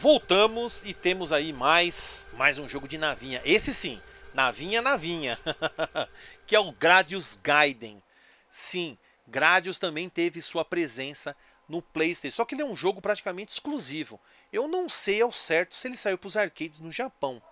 [0.00, 3.42] Voltamos e temos aí mais, mais um jogo de navinha.
[3.44, 4.00] Esse sim,
[4.32, 5.38] navinha, navinha.
[6.46, 8.02] que é o Gradius Gaiden.
[8.48, 8.96] Sim,
[9.28, 11.36] Gradius também teve sua presença
[11.68, 12.34] no PlayStation.
[12.34, 14.18] Só que ele é um jogo praticamente exclusivo.
[14.50, 17.42] Eu não sei ao certo se ele saiu para os arcades no Japão.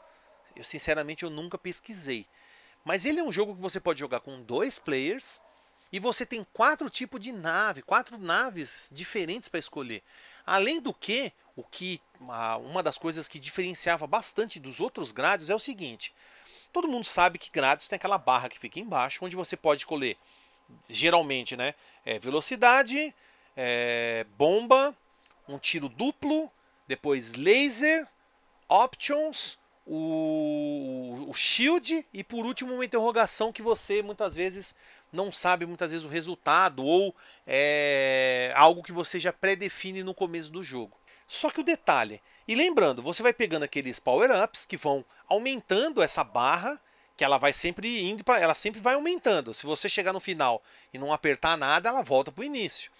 [0.57, 2.27] Eu sinceramente eu nunca pesquisei.
[2.83, 5.39] Mas ele é um jogo que você pode jogar com dois players
[5.93, 10.03] e você tem quatro tipos de nave, quatro naves diferentes para escolher.
[10.47, 12.01] Além do que, o que
[12.61, 16.15] uma das coisas que diferenciava bastante dos outros Gradius é o seguinte:
[16.73, 20.17] todo mundo sabe que Gradius tem aquela barra que fica embaixo, onde você pode escolher,
[20.89, 21.75] geralmente, né,
[22.07, 23.13] é velocidade,
[23.57, 24.97] é, bomba,
[25.49, 26.49] um tiro duplo,
[26.87, 28.07] depois laser,
[28.69, 34.77] options, o, o shield e por último uma interrogação que você muitas vezes
[35.13, 40.53] não sabe muitas vezes o resultado ou é algo que você já pré-define no começo
[40.53, 40.97] do jogo.
[41.29, 46.25] Só que o detalhe, e lembrando, você vai pegando aqueles power-ups que vão aumentando essa
[46.25, 46.81] barra,
[47.15, 49.53] que ela vai sempre indo para, ela sempre vai aumentando.
[49.53, 52.91] Se você chegar no final e não apertar nada, ela volta para o início.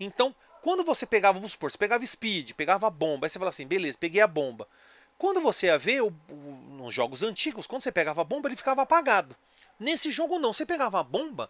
[0.00, 3.50] Então, quando você pegava, vamos supor, você pegava speed, pegava a bomba, aí você fala
[3.50, 4.66] assim, beleza, peguei a bomba.
[5.16, 6.34] Quando você ia ver, o, o,
[6.76, 9.36] nos jogos antigos, quando você pegava a bomba, ele ficava apagado.
[9.78, 11.48] Nesse jogo não, você pegava a bomba,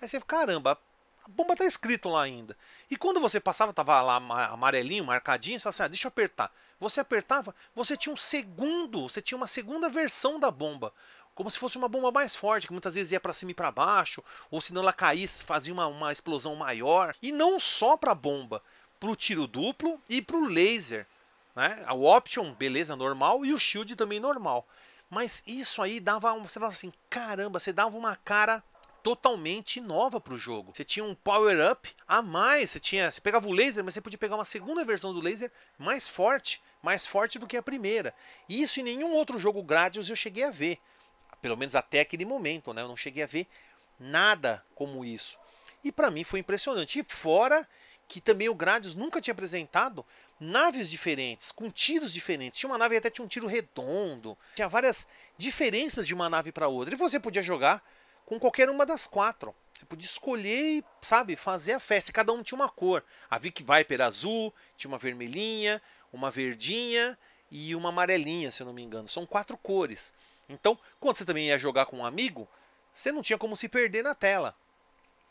[0.00, 0.78] aí você, caramba,
[1.24, 2.56] a bomba tá escrito lá ainda.
[2.90, 4.16] E quando você passava, tava lá
[4.50, 6.52] amarelinho, marcadinho, você assim, ah, deixa eu apertar.
[6.80, 10.92] Você apertava, você tinha um segundo, você tinha uma segunda versão da bomba.
[11.34, 13.70] Como se fosse uma bomba mais forte, que muitas vezes ia para cima e para
[13.70, 17.14] baixo, ou se não ela caísse, fazia uma, uma explosão maior.
[17.22, 18.62] E não só para bomba,
[18.98, 21.06] para o tiro duplo e para o laser.
[21.54, 21.86] Né?
[21.90, 24.66] O option, beleza, normal, e o shield também normal.
[25.08, 28.62] Mas isso aí dava, você falava assim, caramba, você dava uma cara
[29.02, 30.72] totalmente nova para o jogo.
[30.74, 34.00] Você tinha um power up a mais, você tinha, você pegava o laser, mas você
[34.00, 38.14] podia pegar uma segunda versão do laser mais forte, mais forte do que a primeira.
[38.48, 40.78] E isso em nenhum outro jogo Gradius eu cheguei a ver,
[41.40, 42.82] pelo menos até aquele momento, né?
[42.82, 43.46] Eu não cheguei a ver
[43.98, 45.38] nada como isso.
[45.84, 46.98] E para mim foi impressionante.
[46.98, 47.66] E fora
[48.08, 50.04] que também o Gradius nunca tinha apresentado
[50.38, 52.60] naves diferentes, com tiros diferentes.
[52.60, 54.36] Tinha uma nave que até tinha um tiro redondo.
[54.54, 56.94] Tinha várias diferenças de uma nave para outra.
[56.94, 57.82] E você podia jogar
[58.32, 59.54] com qualquer uma das quatro.
[59.74, 62.12] Você podia escolher e, sabe, fazer a festa.
[62.12, 63.04] Cada um tinha uma cor.
[63.30, 67.18] A Vic Viper azul, tinha uma vermelhinha, uma verdinha
[67.50, 69.06] e uma amarelinha, se eu não me engano.
[69.06, 70.14] São quatro cores.
[70.48, 72.48] Então, quando você também ia jogar com um amigo,
[72.90, 74.56] você não tinha como se perder na tela.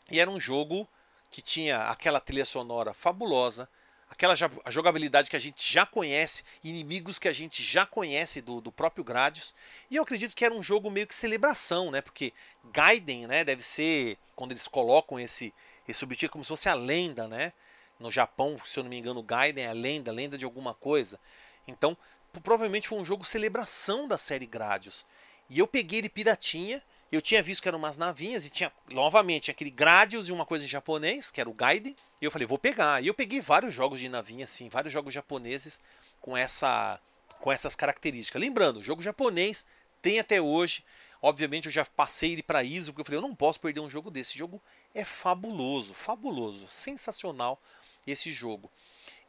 [0.08, 0.86] E era um jogo
[1.28, 3.68] que tinha aquela trilha sonora fabulosa,
[4.12, 4.34] aquela
[4.68, 9.02] jogabilidade que a gente já conhece, inimigos que a gente já conhece do, do próprio
[9.02, 9.54] Gradius.
[9.90, 12.02] E eu acredito que era um jogo meio que celebração, né?
[12.02, 12.34] Porque
[12.72, 15.52] Gaiden, né, deve ser quando eles colocam esse
[15.88, 17.54] esse subtítulo como se fosse a lenda, né?
[17.98, 21.18] No Japão, se eu não me engano, Gaiden é a lenda, lenda de alguma coisa.
[21.66, 21.96] Então,
[22.42, 25.06] provavelmente foi um jogo celebração da série Gradius.
[25.48, 26.82] E eu peguei ele piratinha
[27.14, 30.64] eu tinha visto que eram umas navinhas e tinha, novamente, aquele Gradius e uma coisa
[30.64, 31.94] em japonês, que era o Gaiden.
[32.20, 33.02] E eu falei, vou pegar.
[33.02, 35.80] E eu peguei vários jogos de navinha, assim, vários jogos japoneses
[36.20, 36.98] com essa
[37.42, 38.40] com essas características.
[38.40, 39.66] Lembrando, o jogo japonês
[40.00, 40.84] tem até hoje.
[41.20, 43.90] Obviamente eu já passei ele para ISO, porque eu falei, eu não posso perder um
[43.90, 44.30] jogo desse.
[44.30, 44.62] Esse jogo
[44.94, 47.60] é fabuloso, fabuloso, sensacional
[48.06, 48.70] esse jogo.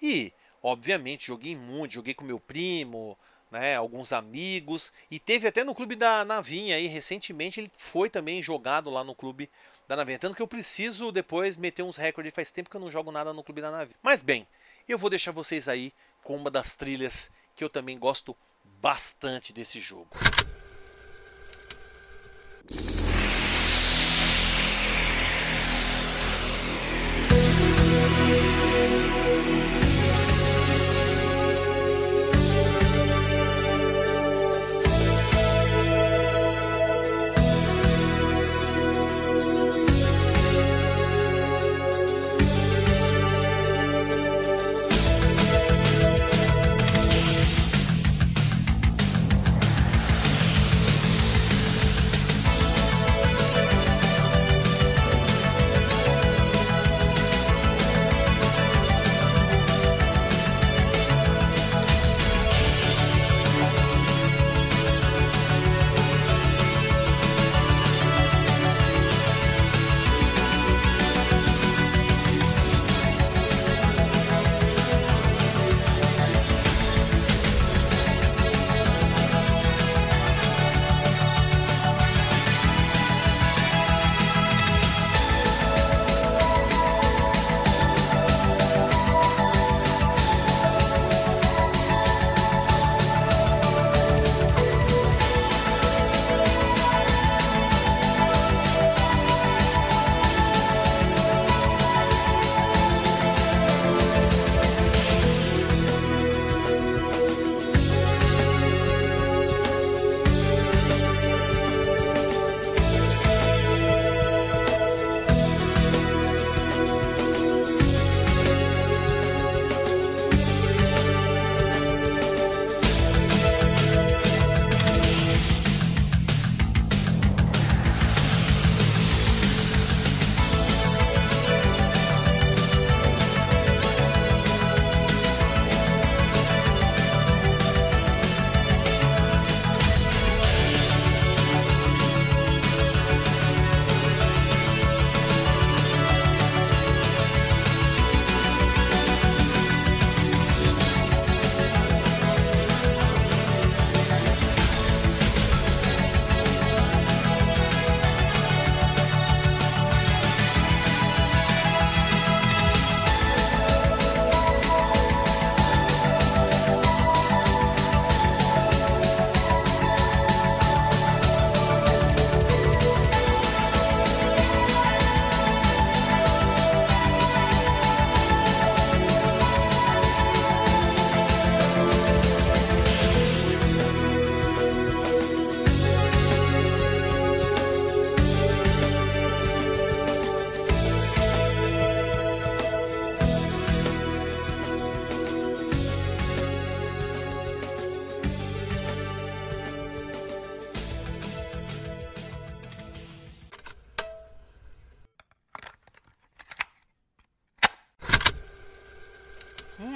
[0.01, 0.31] E,
[0.61, 3.17] obviamente, joguei muito, joguei com meu primo,
[3.53, 8.41] né, alguns amigos e teve até no clube da Navinha aí recentemente ele foi também
[8.41, 9.47] jogado lá no clube
[9.87, 12.89] da Navinha, tanto que eu preciso depois meter uns recordes, faz tempo que eu não
[12.89, 13.95] jogo nada no clube da Navinha.
[14.01, 14.47] Mas bem,
[14.89, 15.93] eu vou deixar vocês aí
[16.23, 18.35] com uma das trilhas que eu também gosto
[18.81, 20.09] bastante desse jogo.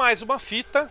[0.08, 0.89] Mais uma fita,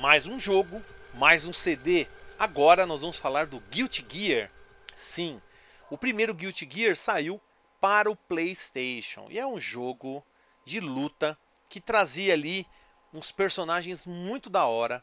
[0.00, 0.84] mais um jogo,
[1.14, 2.06] mais um CD.
[2.38, 4.50] Agora nós vamos falar do Guilty Gear.
[4.94, 5.40] Sim,
[5.88, 7.40] o primeiro Guilty Gear saiu
[7.80, 10.22] para o PlayStation e é um jogo
[10.62, 11.38] de luta
[11.70, 12.66] que trazia ali
[13.14, 15.02] uns personagens muito da hora.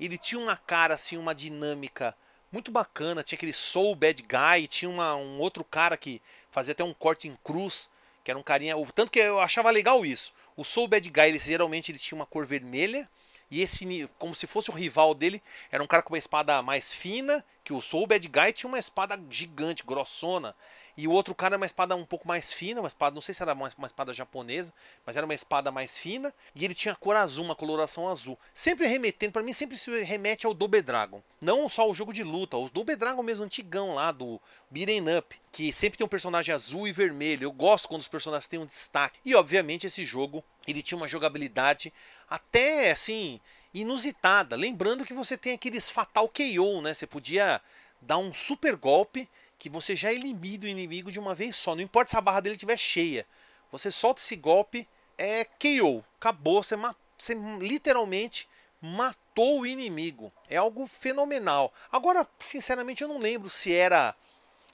[0.00, 2.12] Ele tinha uma cara assim, uma dinâmica
[2.50, 3.22] muito bacana.
[3.22, 6.20] Tinha aquele Soul Bad Guy, tinha uma, um outro cara que
[6.50, 7.88] fazia até um corte em cruz,
[8.24, 8.74] que era um carinha.
[8.96, 10.32] Tanto que eu achava legal isso.
[10.60, 13.08] O Soul Bad Guy, ele, geralmente ele tinha uma cor vermelha.
[13.50, 15.42] E esse, como se fosse o rival dele,
[15.72, 18.78] era um cara com uma espada mais fina, que o Soul Bad Guy tinha uma
[18.78, 20.54] espada gigante, grossona.
[21.00, 23.34] E o outro cara era uma espada um pouco mais fina, uma espada, não sei
[23.34, 24.70] se era uma, uma espada japonesa,
[25.06, 26.30] mas era uma espada mais fina.
[26.54, 28.38] E ele tinha cor azul, uma coloração azul.
[28.52, 31.22] Sempre remetendo, para mim sempre se remete ao Double Dragon.
[31.40, 34.38] Não só o jogo de luta, o Double Dragon mesmo antigão lá, do
[34.70, 37.44] Beat'em Up, que sempre tem um personagem azul e vermelho.
[37.44, 39.20] Eu gosto quando os personagens têm um destaque.
[39.24, 41.90] E obviamente esse jogo, ele tinha uma jogabilidade
[42.28, 43.40] até assim
[43.72, 44.54] inusitada.
[44.54, 46.92] Lembrando que você tem aqueles fatal KO, né?
[46.92, 47.58] Você podia
[48.02, 49.26] dar um super golpe
[49.60, 51.76] que você já elimina o inimigo de uma vez só.
[51.76, 53.26] Não importa se a barra dele estiver cheia.
[53.70, 54.88] Você solta esse golpe,
[55.18, 56.02] é KO.
[56.18, 56.74] Acabou, você,
[57.16, 58.48] você literalmente
[58.80, 60.32] matou o inimigo.
[60.48, 61.72] É algo fenomenal.
[61.92, 64.16] Agora, sinceramente, eu não lembro se era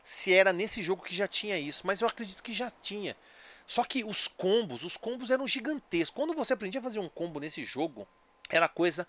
[0.05, 3.17] se era nesse jogo que já tinha isso, mas eu acredito que já tinha.
[3.67, 6.15] Só que os combos, os combos eram gigantescos.
[6.15, 8.07] Quando você aprendia a fazer um combo nesse jogo,
[8.49, 9.05] era coisa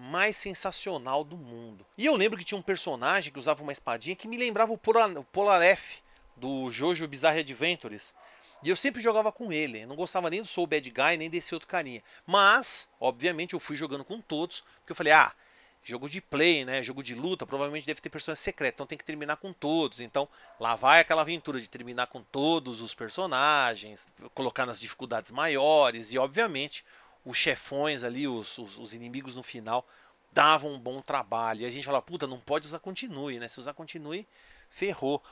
[0.00, 1.86] mais sensacional do mundo.
[1.98, 4.78] E eu lembro que tinha um personagem que usava uma espadinha que me lembrava o
[4.78, 6.02] Polar, o Polar F
[6.36, 8.14] do Jojo Bizarre Adventures.
[8.62, 9.82] E eu sempre jogava com ele.
[9.82, 12.02] Eu não gostava nem do Soul Bad Guy, nem desse outro carinha.
[12.26, 14.62] Mas, obviamente, eu fui jogando com todos.
[14.80, 15.32] Porque eu falei, ah,
[15.82, 16.82] jogo de play, né?
[16.82, 18.76] Jogo de luta, provavelmente deve ter personagens secretos.
[18.76, 20.00] Então tem que terminar com todos.
[20.00, 20.28] Então
[20.58, 24.06] lá vai aquela aventura de terminar com todos os personagens.
[24.34, 26.12] Colocar nas dificuldades maiores.
[26.12, 26.84] E, obviamente,
[27.24, 29.86] os chefões ali, os, os, os, inimigos no final,
[30.32, 31.62] davam um bom trabalho.
[31.62, 33.48] E a gente fala, puta, não pode usar continue, né?
[33.48, 34.26] Se usar continue,
[34.68, 35.22] ferrou.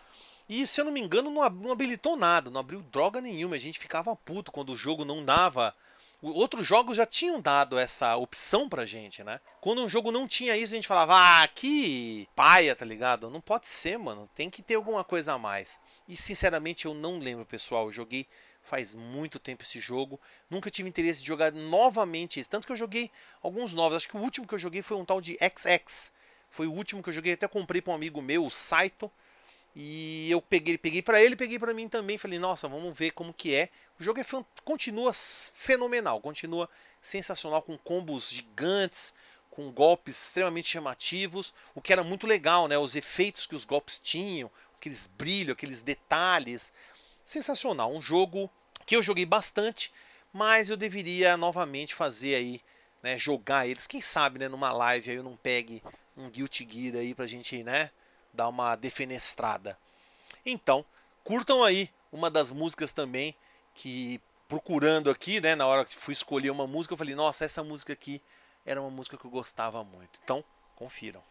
[0.48, 3.56] E se eu não me engano, não, não habilitou nada, não abriu droga nenhuma.
[3.56, 5.74] A gente ficava puto quando o jogo não dava.
[6.20, 9.40] Outros jogos já tinham dado essa opção pra gente, né?
[9.60, 13.30] Quando um jogo não tinha isso, a gente falava, ah, que paia, tá ligado?
[13.30, 14.28] Não pode ser, mano.
[14.34, 15.80] Tem que ter alguma coisa a mais.
[16.08, 17.84] E sinceramente eu não lembro, pessoal.
[17.84, 18.26] Eu joguei
[18.68, 20.20] Faz muito tempo esse jogo.
[20.50, 22.50] Nunca tive interesse de jogar novamente esse.
[22.50, 23.10] Tanto que eu joguei
[23.40, 23.96] alguns novos.
[23.96, 26.12] Acho que o último que eu joguei foi um tal de XX.
[26.50, 27.32] Foi o último que eu joguei.
[27.32, 29.10] Até comprei para um amigo meu, o Saito.
[29.74, 32.18] E eu peguei, peguei para ele, peguei para mim também.
[32.18, 33.70] Falei, nossa, vamos ver como que é.
[33.98, 34.26] O jogo é,
[34.62, 36.68] continua fenomenal, continua
[37.00, 39.14] sensacional com combos gigantes,
[39.50, 42.76] com golpes extremamente chamativos, o que era muito legal, né?
[42.78, 46.72] Os efeitos que os golpes tinham, aqueles brilhos, aqueles detalhes.
[47.28, 48.50] Sensacional, um jogo
[48.86, 49.92] que eu joguei bastante,
[50.32, 52.62] mas eu deveria novamente fazer aí,
[53.02, 53.86] né, jogar eles.
[53.86, 55.82] Quem sabe, né, numa live aí eu não pegue
[56.16, 57.90] um Guilty Gear aí pra gente, né,
[58.32, 59.78] dar uma defenestrada.
[60.42, 60.82] Então,
[61.22, 63.36] curtam aí uma das músicas também
[63.74, 64.18] que
[64.48, 67.92] procurando aqui, né, na hora que fui escolher uma música, eu falei: "Nossa, essa música
[67.92, 68.22] aqui
[68.64, 70.18] era uma música que eu gostava muito".
[70.24, 70.42] Então,
[70.74, 71.22] confiram.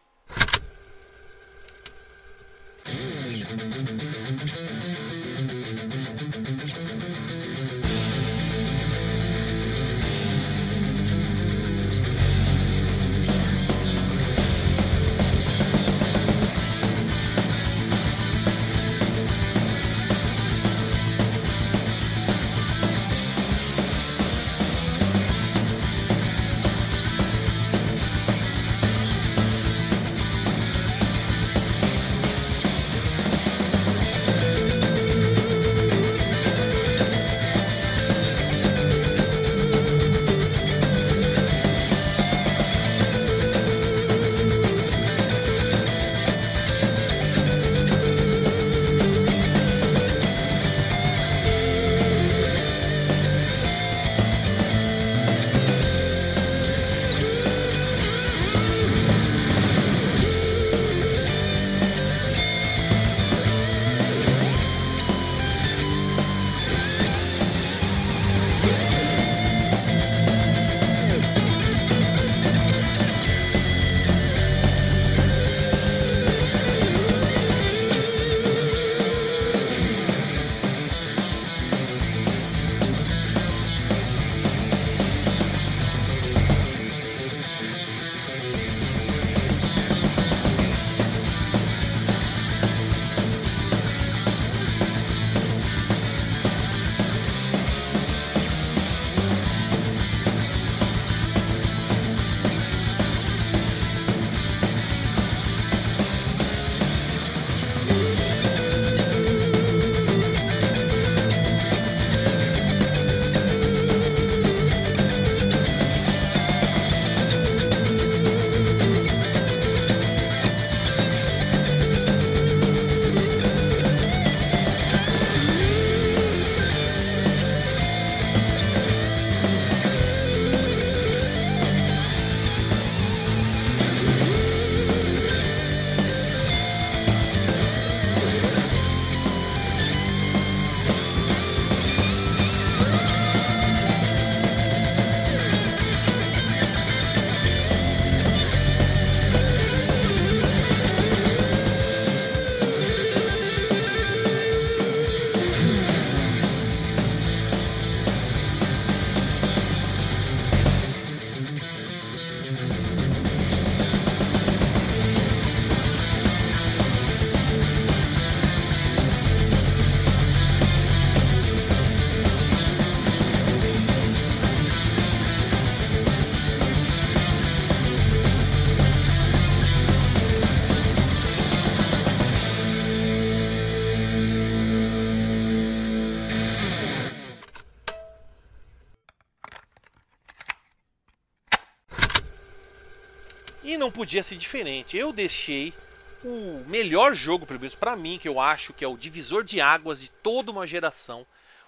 [193.98, 194.96] Podia ser diferente.
[194.96, 195.74] Eu deixei
[196.22, 199.60] o melhor jogo, pelo menos para mim, que eu acho que é o divisor de
[199.60, 201.26] águas de toda uma geração.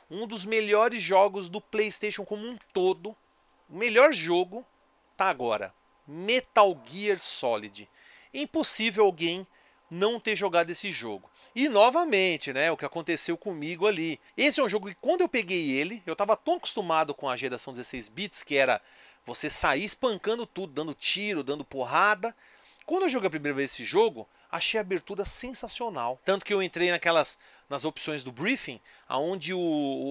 [0.09, 3.17] Um dos melhores jogos do PlayStation como um todo.
[3.69, 4.65] O melhor jogo
[5.17, 5.75] tá agora.
[6.07, 7.89] Metal Gear Solid.
[8.33, 9.45] É impossível alguém
[9.91, 11.29] não ter jogado esse jogo.
[11.53, 14.21] E novamente, né, o que aconteceu comigo ali.
[14.37, 17.37] Esse é um jogo que quando eu peguei ele, eu estava tão acostumado com a
[17.37, 18.81] geração 16 bits que era
[19.25, 22.35] você sair espancando tudo, dando tiro, dando porrada.
[22.87, 26.19] Quando eu joguei a primeira vez esse jogo, achei a abertura sensacional.
[26.25, 29.61] Tanto que eu entrei naquelas nas opções do briefing, aonde o,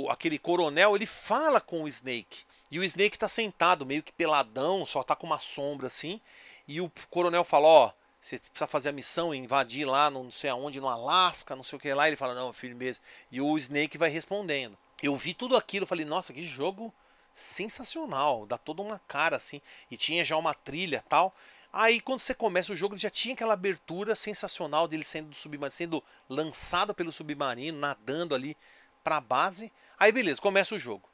[0.05, 2.45] o aquele coronel ele fala com o Snake.
[2.71, 6.21] E o Snake está sentado, meio que peladão, só tá com uma sombra assim.
[6.67, 7.91] E o coronel fala: Ó,
[8.21, 11.79] você precisa fazer a missão, invadir lá, não sei aonde, no Alasca, não sei o
[11.79, 12.07] que lá.
[12.07, 13.01] Ele fala: Não, firmeza.
[13.29, 14.77] E o Snake vai respondendo.
[15.01, 16.93] Eu vi tudo aquilo, falei: Nossa, que jogo
[17.33, 19.61] sensacional, dá toda uma cara assim.
[19.89, 21.33] E tinha já uma trilha tal.
[21.71, 26.03] Aí quando você começa o jogo, já tinha aquela abertura sensacional dele sendo submarino, sendo
[26.27, 28.57] lançado pelo submarino, nadando ali
[29.03, 29.71] pra base.
[29.97, 31.07] Aí beleza, começa o jogo.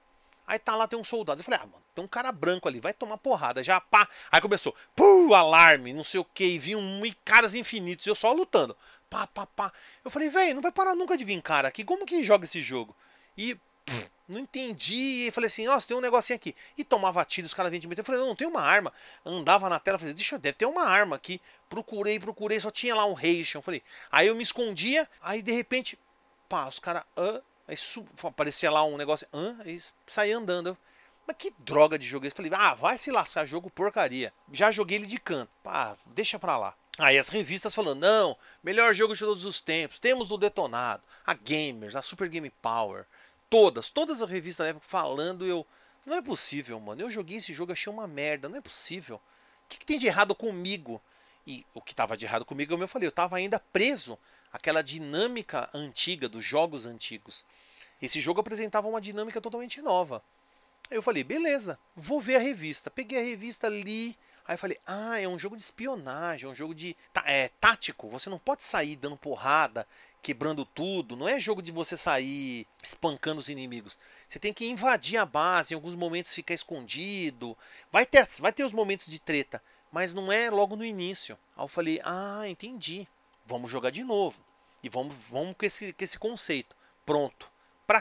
[0.47, 1.41] Aí tá lá, tem um soldado.
[1.41, 3.63] Eu falei, ah, mano, tem um cara branco ali, vai tomar porrada.
[3.63, 4.07] Já pá.
[4.31, 6.45] Aí começou, puh, alarme, não sei o que.
[6.45, 8.05] E vinham um, caras infinitos.
[8.05, 8.77] Eu só lutando.
[9.09, 9.73] Pá, pá, pá.
[10.03, 11.83] Eu falei, velho, não vai parar nunca de vir cara aqui.
[11.83, 12.95] Como que joga esse jogo?
[13.37, 13.57] E
[14.27, 15.27] não entendi.
[15.27, 16.55] E falei assim, nossa, tem um negocinho aqui.
[16.77, 18.01] E tomava tiro, os caras vinham de meter.
[18.01, 18.91] Eu falei, não, não tem uma arma.
[19.25, 21.39] Andava na tela, falei, deixa eu, deve ter uma arma aqui.
[21.69, 23.61] Procurei, procurei, só tinha lá um Ration.
[23.61, 25.97] Falei, aí eu me escondia, aí de repente,
[26.49, 27.75] pá, os caras, ah, aí
[28.23, 30.77] aparecia lá um negócio, ah, aí saía andando.
[31.27, 32.35] Mas que droga de jogo é esse?
[32.35, 34.31] Falei, ah, vai se lascar, jogo porcaria.
[34.51, 35.51] Já joguei ele de canto.
[35.63, 36.75] Pá, deixa pra lá.
[36.97, 39.99] Aí as revistas falando, não, melhor jogo de todos os tempos.
[39.99, 43.05] Temos do Detonado, a Gamers, a Super Game Power,
[43.49, 45.65] Todas, todas as revistas da época falando, eu.
[46.05, 47.01] Não é possível, mano.
[47.01, 48.47] Eu joguei esse jogo, achei uma merda.
[48.47, 49.15] Não é possível.
[49.65, 51.01] O que, que tem de errado comigo?
[51.47, 54.17] E o que estava de errado comigo, eu falei, eu estava ainda preso
[54.51, 57.45] àquela dinâmica antiga dos jogos antigos.
[58.01, 60.23] Esse jogo apresentava uma dinâmica totalmente nova.
[60.89, 62.91] Aí eu falei, beleza, vou ver a revista.
[62.91, 64.17] Peguei a revista, li.
[64.47, 68.07] Aí eu falei, ah, é um jogo de espionagem, é um jogo de é, tático.
[68.09, 69.87] Você não pode sair dando porrada
[70.25, 71.15] quebrando tudo.
[71.15, 73.95] Não é jogo de você sair espancando os inimigos.
[74.27, 77.55] Você tem que invadir a base, em alguns momentos ficar escondido.
[77.91, 79.61] Vai ter, vai ter os momentos de treta,
[79.91, 81.37] mas não é logo no início.
[81.55, 83.07] Aí eu falei: "Ah, entendi.
[83.45, 84.43] Vamos jogar de novo.
[84.81, 86.75] E vamos vamos com esse com esse conceito.
[87.05, 87.51] Pronto.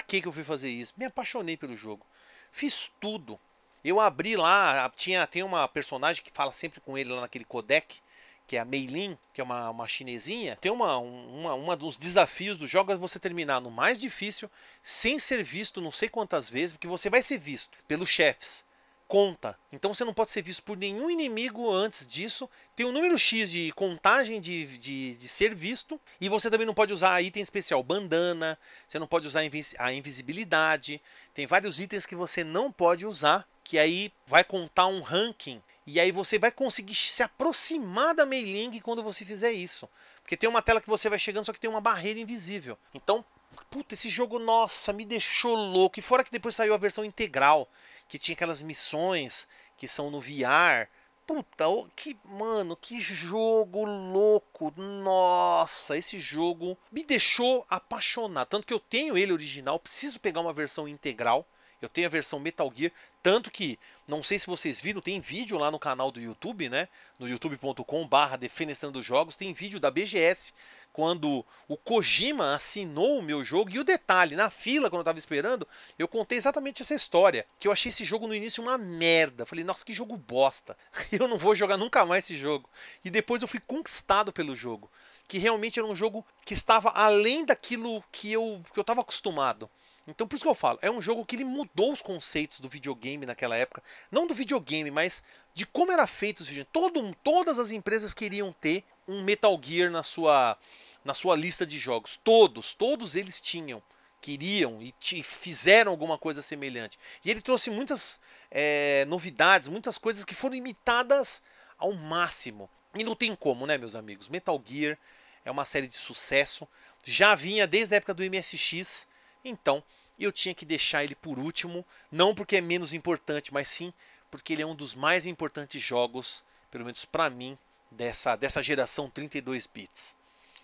[0.07, 0.95] Que que eu fui fazer isso?
[0.97, 2.07] Me apaixonei pelo jogo.
[2.51, 3.39] Fiz tudo.
[3.85, 8.01] Eu abri lá, tinha tem uma personagem que fala sempre com ele lá naquele codec
[8.47, 12.59] que é a Meilin, que é uma, uma chinesinha, tem uma, uma, uma dos desafios
[12.59, 14.51] do jogo é você terminar no mais difícil,
[14.83, 18.65] sem ser visto não sei quantas vezes, porque você vai ser visto pelos chefes.
[19.07, 19.57] Conta.
[19.71, 22.49] Então você não pode ser visto por nenhum inimigo antes disso.
[22.75, 26.01] Tem um número X de contagem de, de, de ser visto.
[26.19, 28.59] E você também não pode usar item especial, bandana.
[28.89, 29.43] Você não pode usar
[29.79, 31.03] a invisibilidade.
[31.35, 33.47] Tem vários itens que você não pode usar.
[33.63, 38.81] Que aí vai contar um ranking e aí você vai conseguir se aproximar da Meiling
[38.81, 39.89] quando você fizer isso.
[40.23, 42.79] Porque tem uma tela que você vai chegando, só que tem uma barreira invisível.
[42.95, 43.23] Então,
[43.71, 45.99] puta, esse jogo, nossa, me deixou louco.
[45.99, 47.69] E fora que depois saiu a versão integral,
[48.09, 50.89] que tinha aquelas missões que são no VR.
[51.27, 51.65] Puta,
[51.95, 54.73] que, mano, que jogo louco.
[54.77, 58.49] Nossa, esse jogo me deixou apaixonado.
[58.49, 61.47] Tanto que eu tenho ele original, preciso pegar uma versão integral.
[61.81, 62.93] Eu tenho a versão Metal Gear,
[63.25, 66.89] tanto que, não sei se vocês viram, tem vídeo lá no canal do YouTube, né?
[67.19, 70.53] No youtube.com/barra Defenestrando Jogos, tem vídeo da BGS
[70.93, 73.71] quando o Kojima assinou o meu jogo.
[73.71, 75.67] E o detalhe, na fila, quando eu tava esperando,
[75.99, 77.47] eu contei exatamente essa história.
[77.59, 79.47] Que eu achei esse jogo no início uma merda.
[79.47, 80.77] Falei, nossa, que jogo bosta.
[81.11, 82.69] Eu não vou jogar nunca mais esse jogo.
[83.03, 84.91] E depois eu fui conquistado pelo jogo.
[85.27, 89.71] Que realmente era um jogo que estava além daquilo que eu, que eu estava acostumado.
[90.07, 92.69] Então por isso que eu falo, é um jogo que ele mudou os conceitos do
[92.69, 93.83] videogame naquela época.
[94.11, 95.23] Não do videogame, mas
[95.55, 96.73] de como era feito os videogames.
[96.73, 100.59] Todo, todas as empresas queriam ter um Metal Gear na sua,
[101.05, 102.19] na sua lista de jogos.
[102.23, 103.83] Todos, todos eles tinham.
[104.21, 106.99] Queriam e te, fizeram alguma coisa semelhante.
[107.25, 108.19] E ele trouxe muitas
[108.51, 111.43] é, novidades, muitas coisas que foram imitadas
[111.79, 112.71] ao máximo.
[112.95, 114.29] E não tem como, né, meus amigos?
[114.29, 114.99] Metal Gear
[115.45, 116.67] é uma série de sucesso.
[117.05, 119.07] Já vinha desde a época do MSX
[119.45, 119.83] então,
[120.19, 123.93] eu tinha que deixar ele por último, não porque é menos importante, mas sim
[124.31, 127.57] porque ele é um dos mais importantes jogos, pelo menos para mim,
[127.89, 130.17] dessa, dessa geração 32 bits.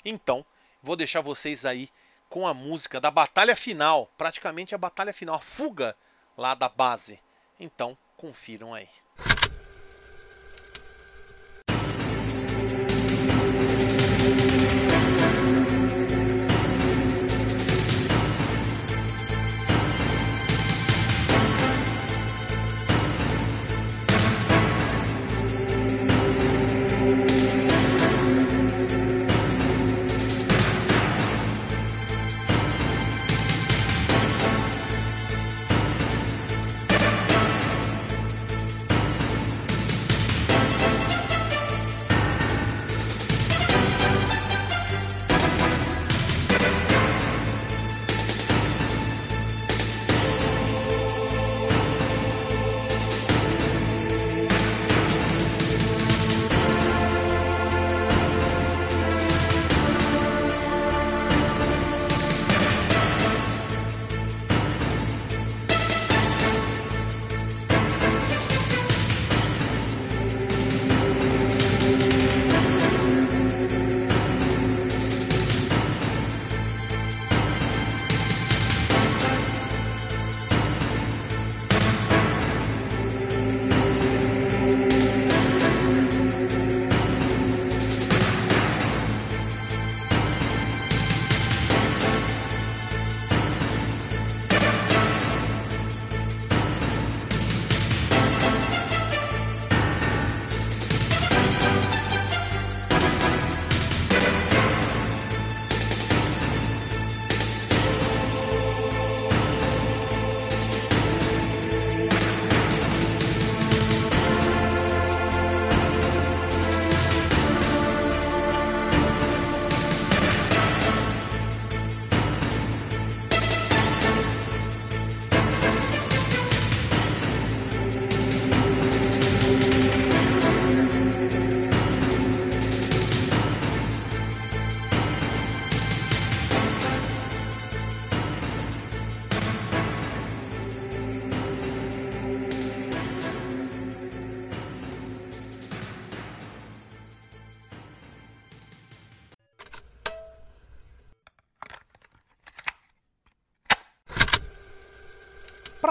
[0.04, 0.44] Então,
[0.82, 1.88] vou deixar vocês aí
[2.28, 5.96] com a música da batalha final, praticamente a batalha final, a fuga
[6.36, 7.20] lá da base.
[7.60, 8.88] Então, confiram aí.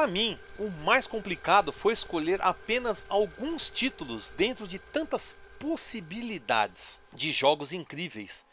[0.10, 7.74] Mim, o mais complicado foi escolher apenas alguns títulos dentro de tantas possibilidades de jogos
[7.74, 8.46] incríveis.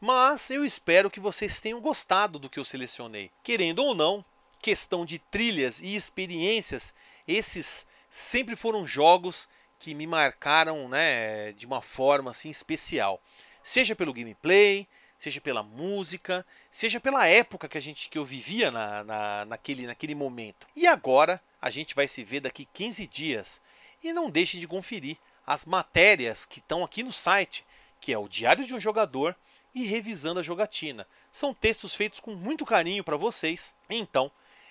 [0.00, 3.30] Mas eu espero que vocês tenham gostado do que eu selecionei.
[3.42, 4.24] Querendo ou não,
[4.60, 6.94] questão de trilhas e experiências,
[7.26, 13.22] esses sempre foram jogos que me marcaram né, de uma forma assim especial.
[13.62, 14.86] Seja pelo gameplay,
[15.18, 19.86] seja pela música, seja pela época que a gente que eu vivia na, na, naquele,
[19.86, 20.66] naquele momento.
[20.74, 23.62] E agora a gente vai se ver daqui 15 dias.
[24.02, 27.64] E não deixe de conferir as matérias que estão aqui no site,
[28.00, 29.36] que é o Diário de um Jogador
[29.72, 31.06] e Revisando a Jogatina.
[31.30, 33.76] São textos feitos com muito carinho para vocês.
[33.88, 34.28] Então,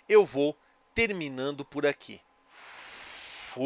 [0.09, 0.57] eu vou
[0.93, 2.19] terminando por aqui.
[3.53, 3.63] Fui!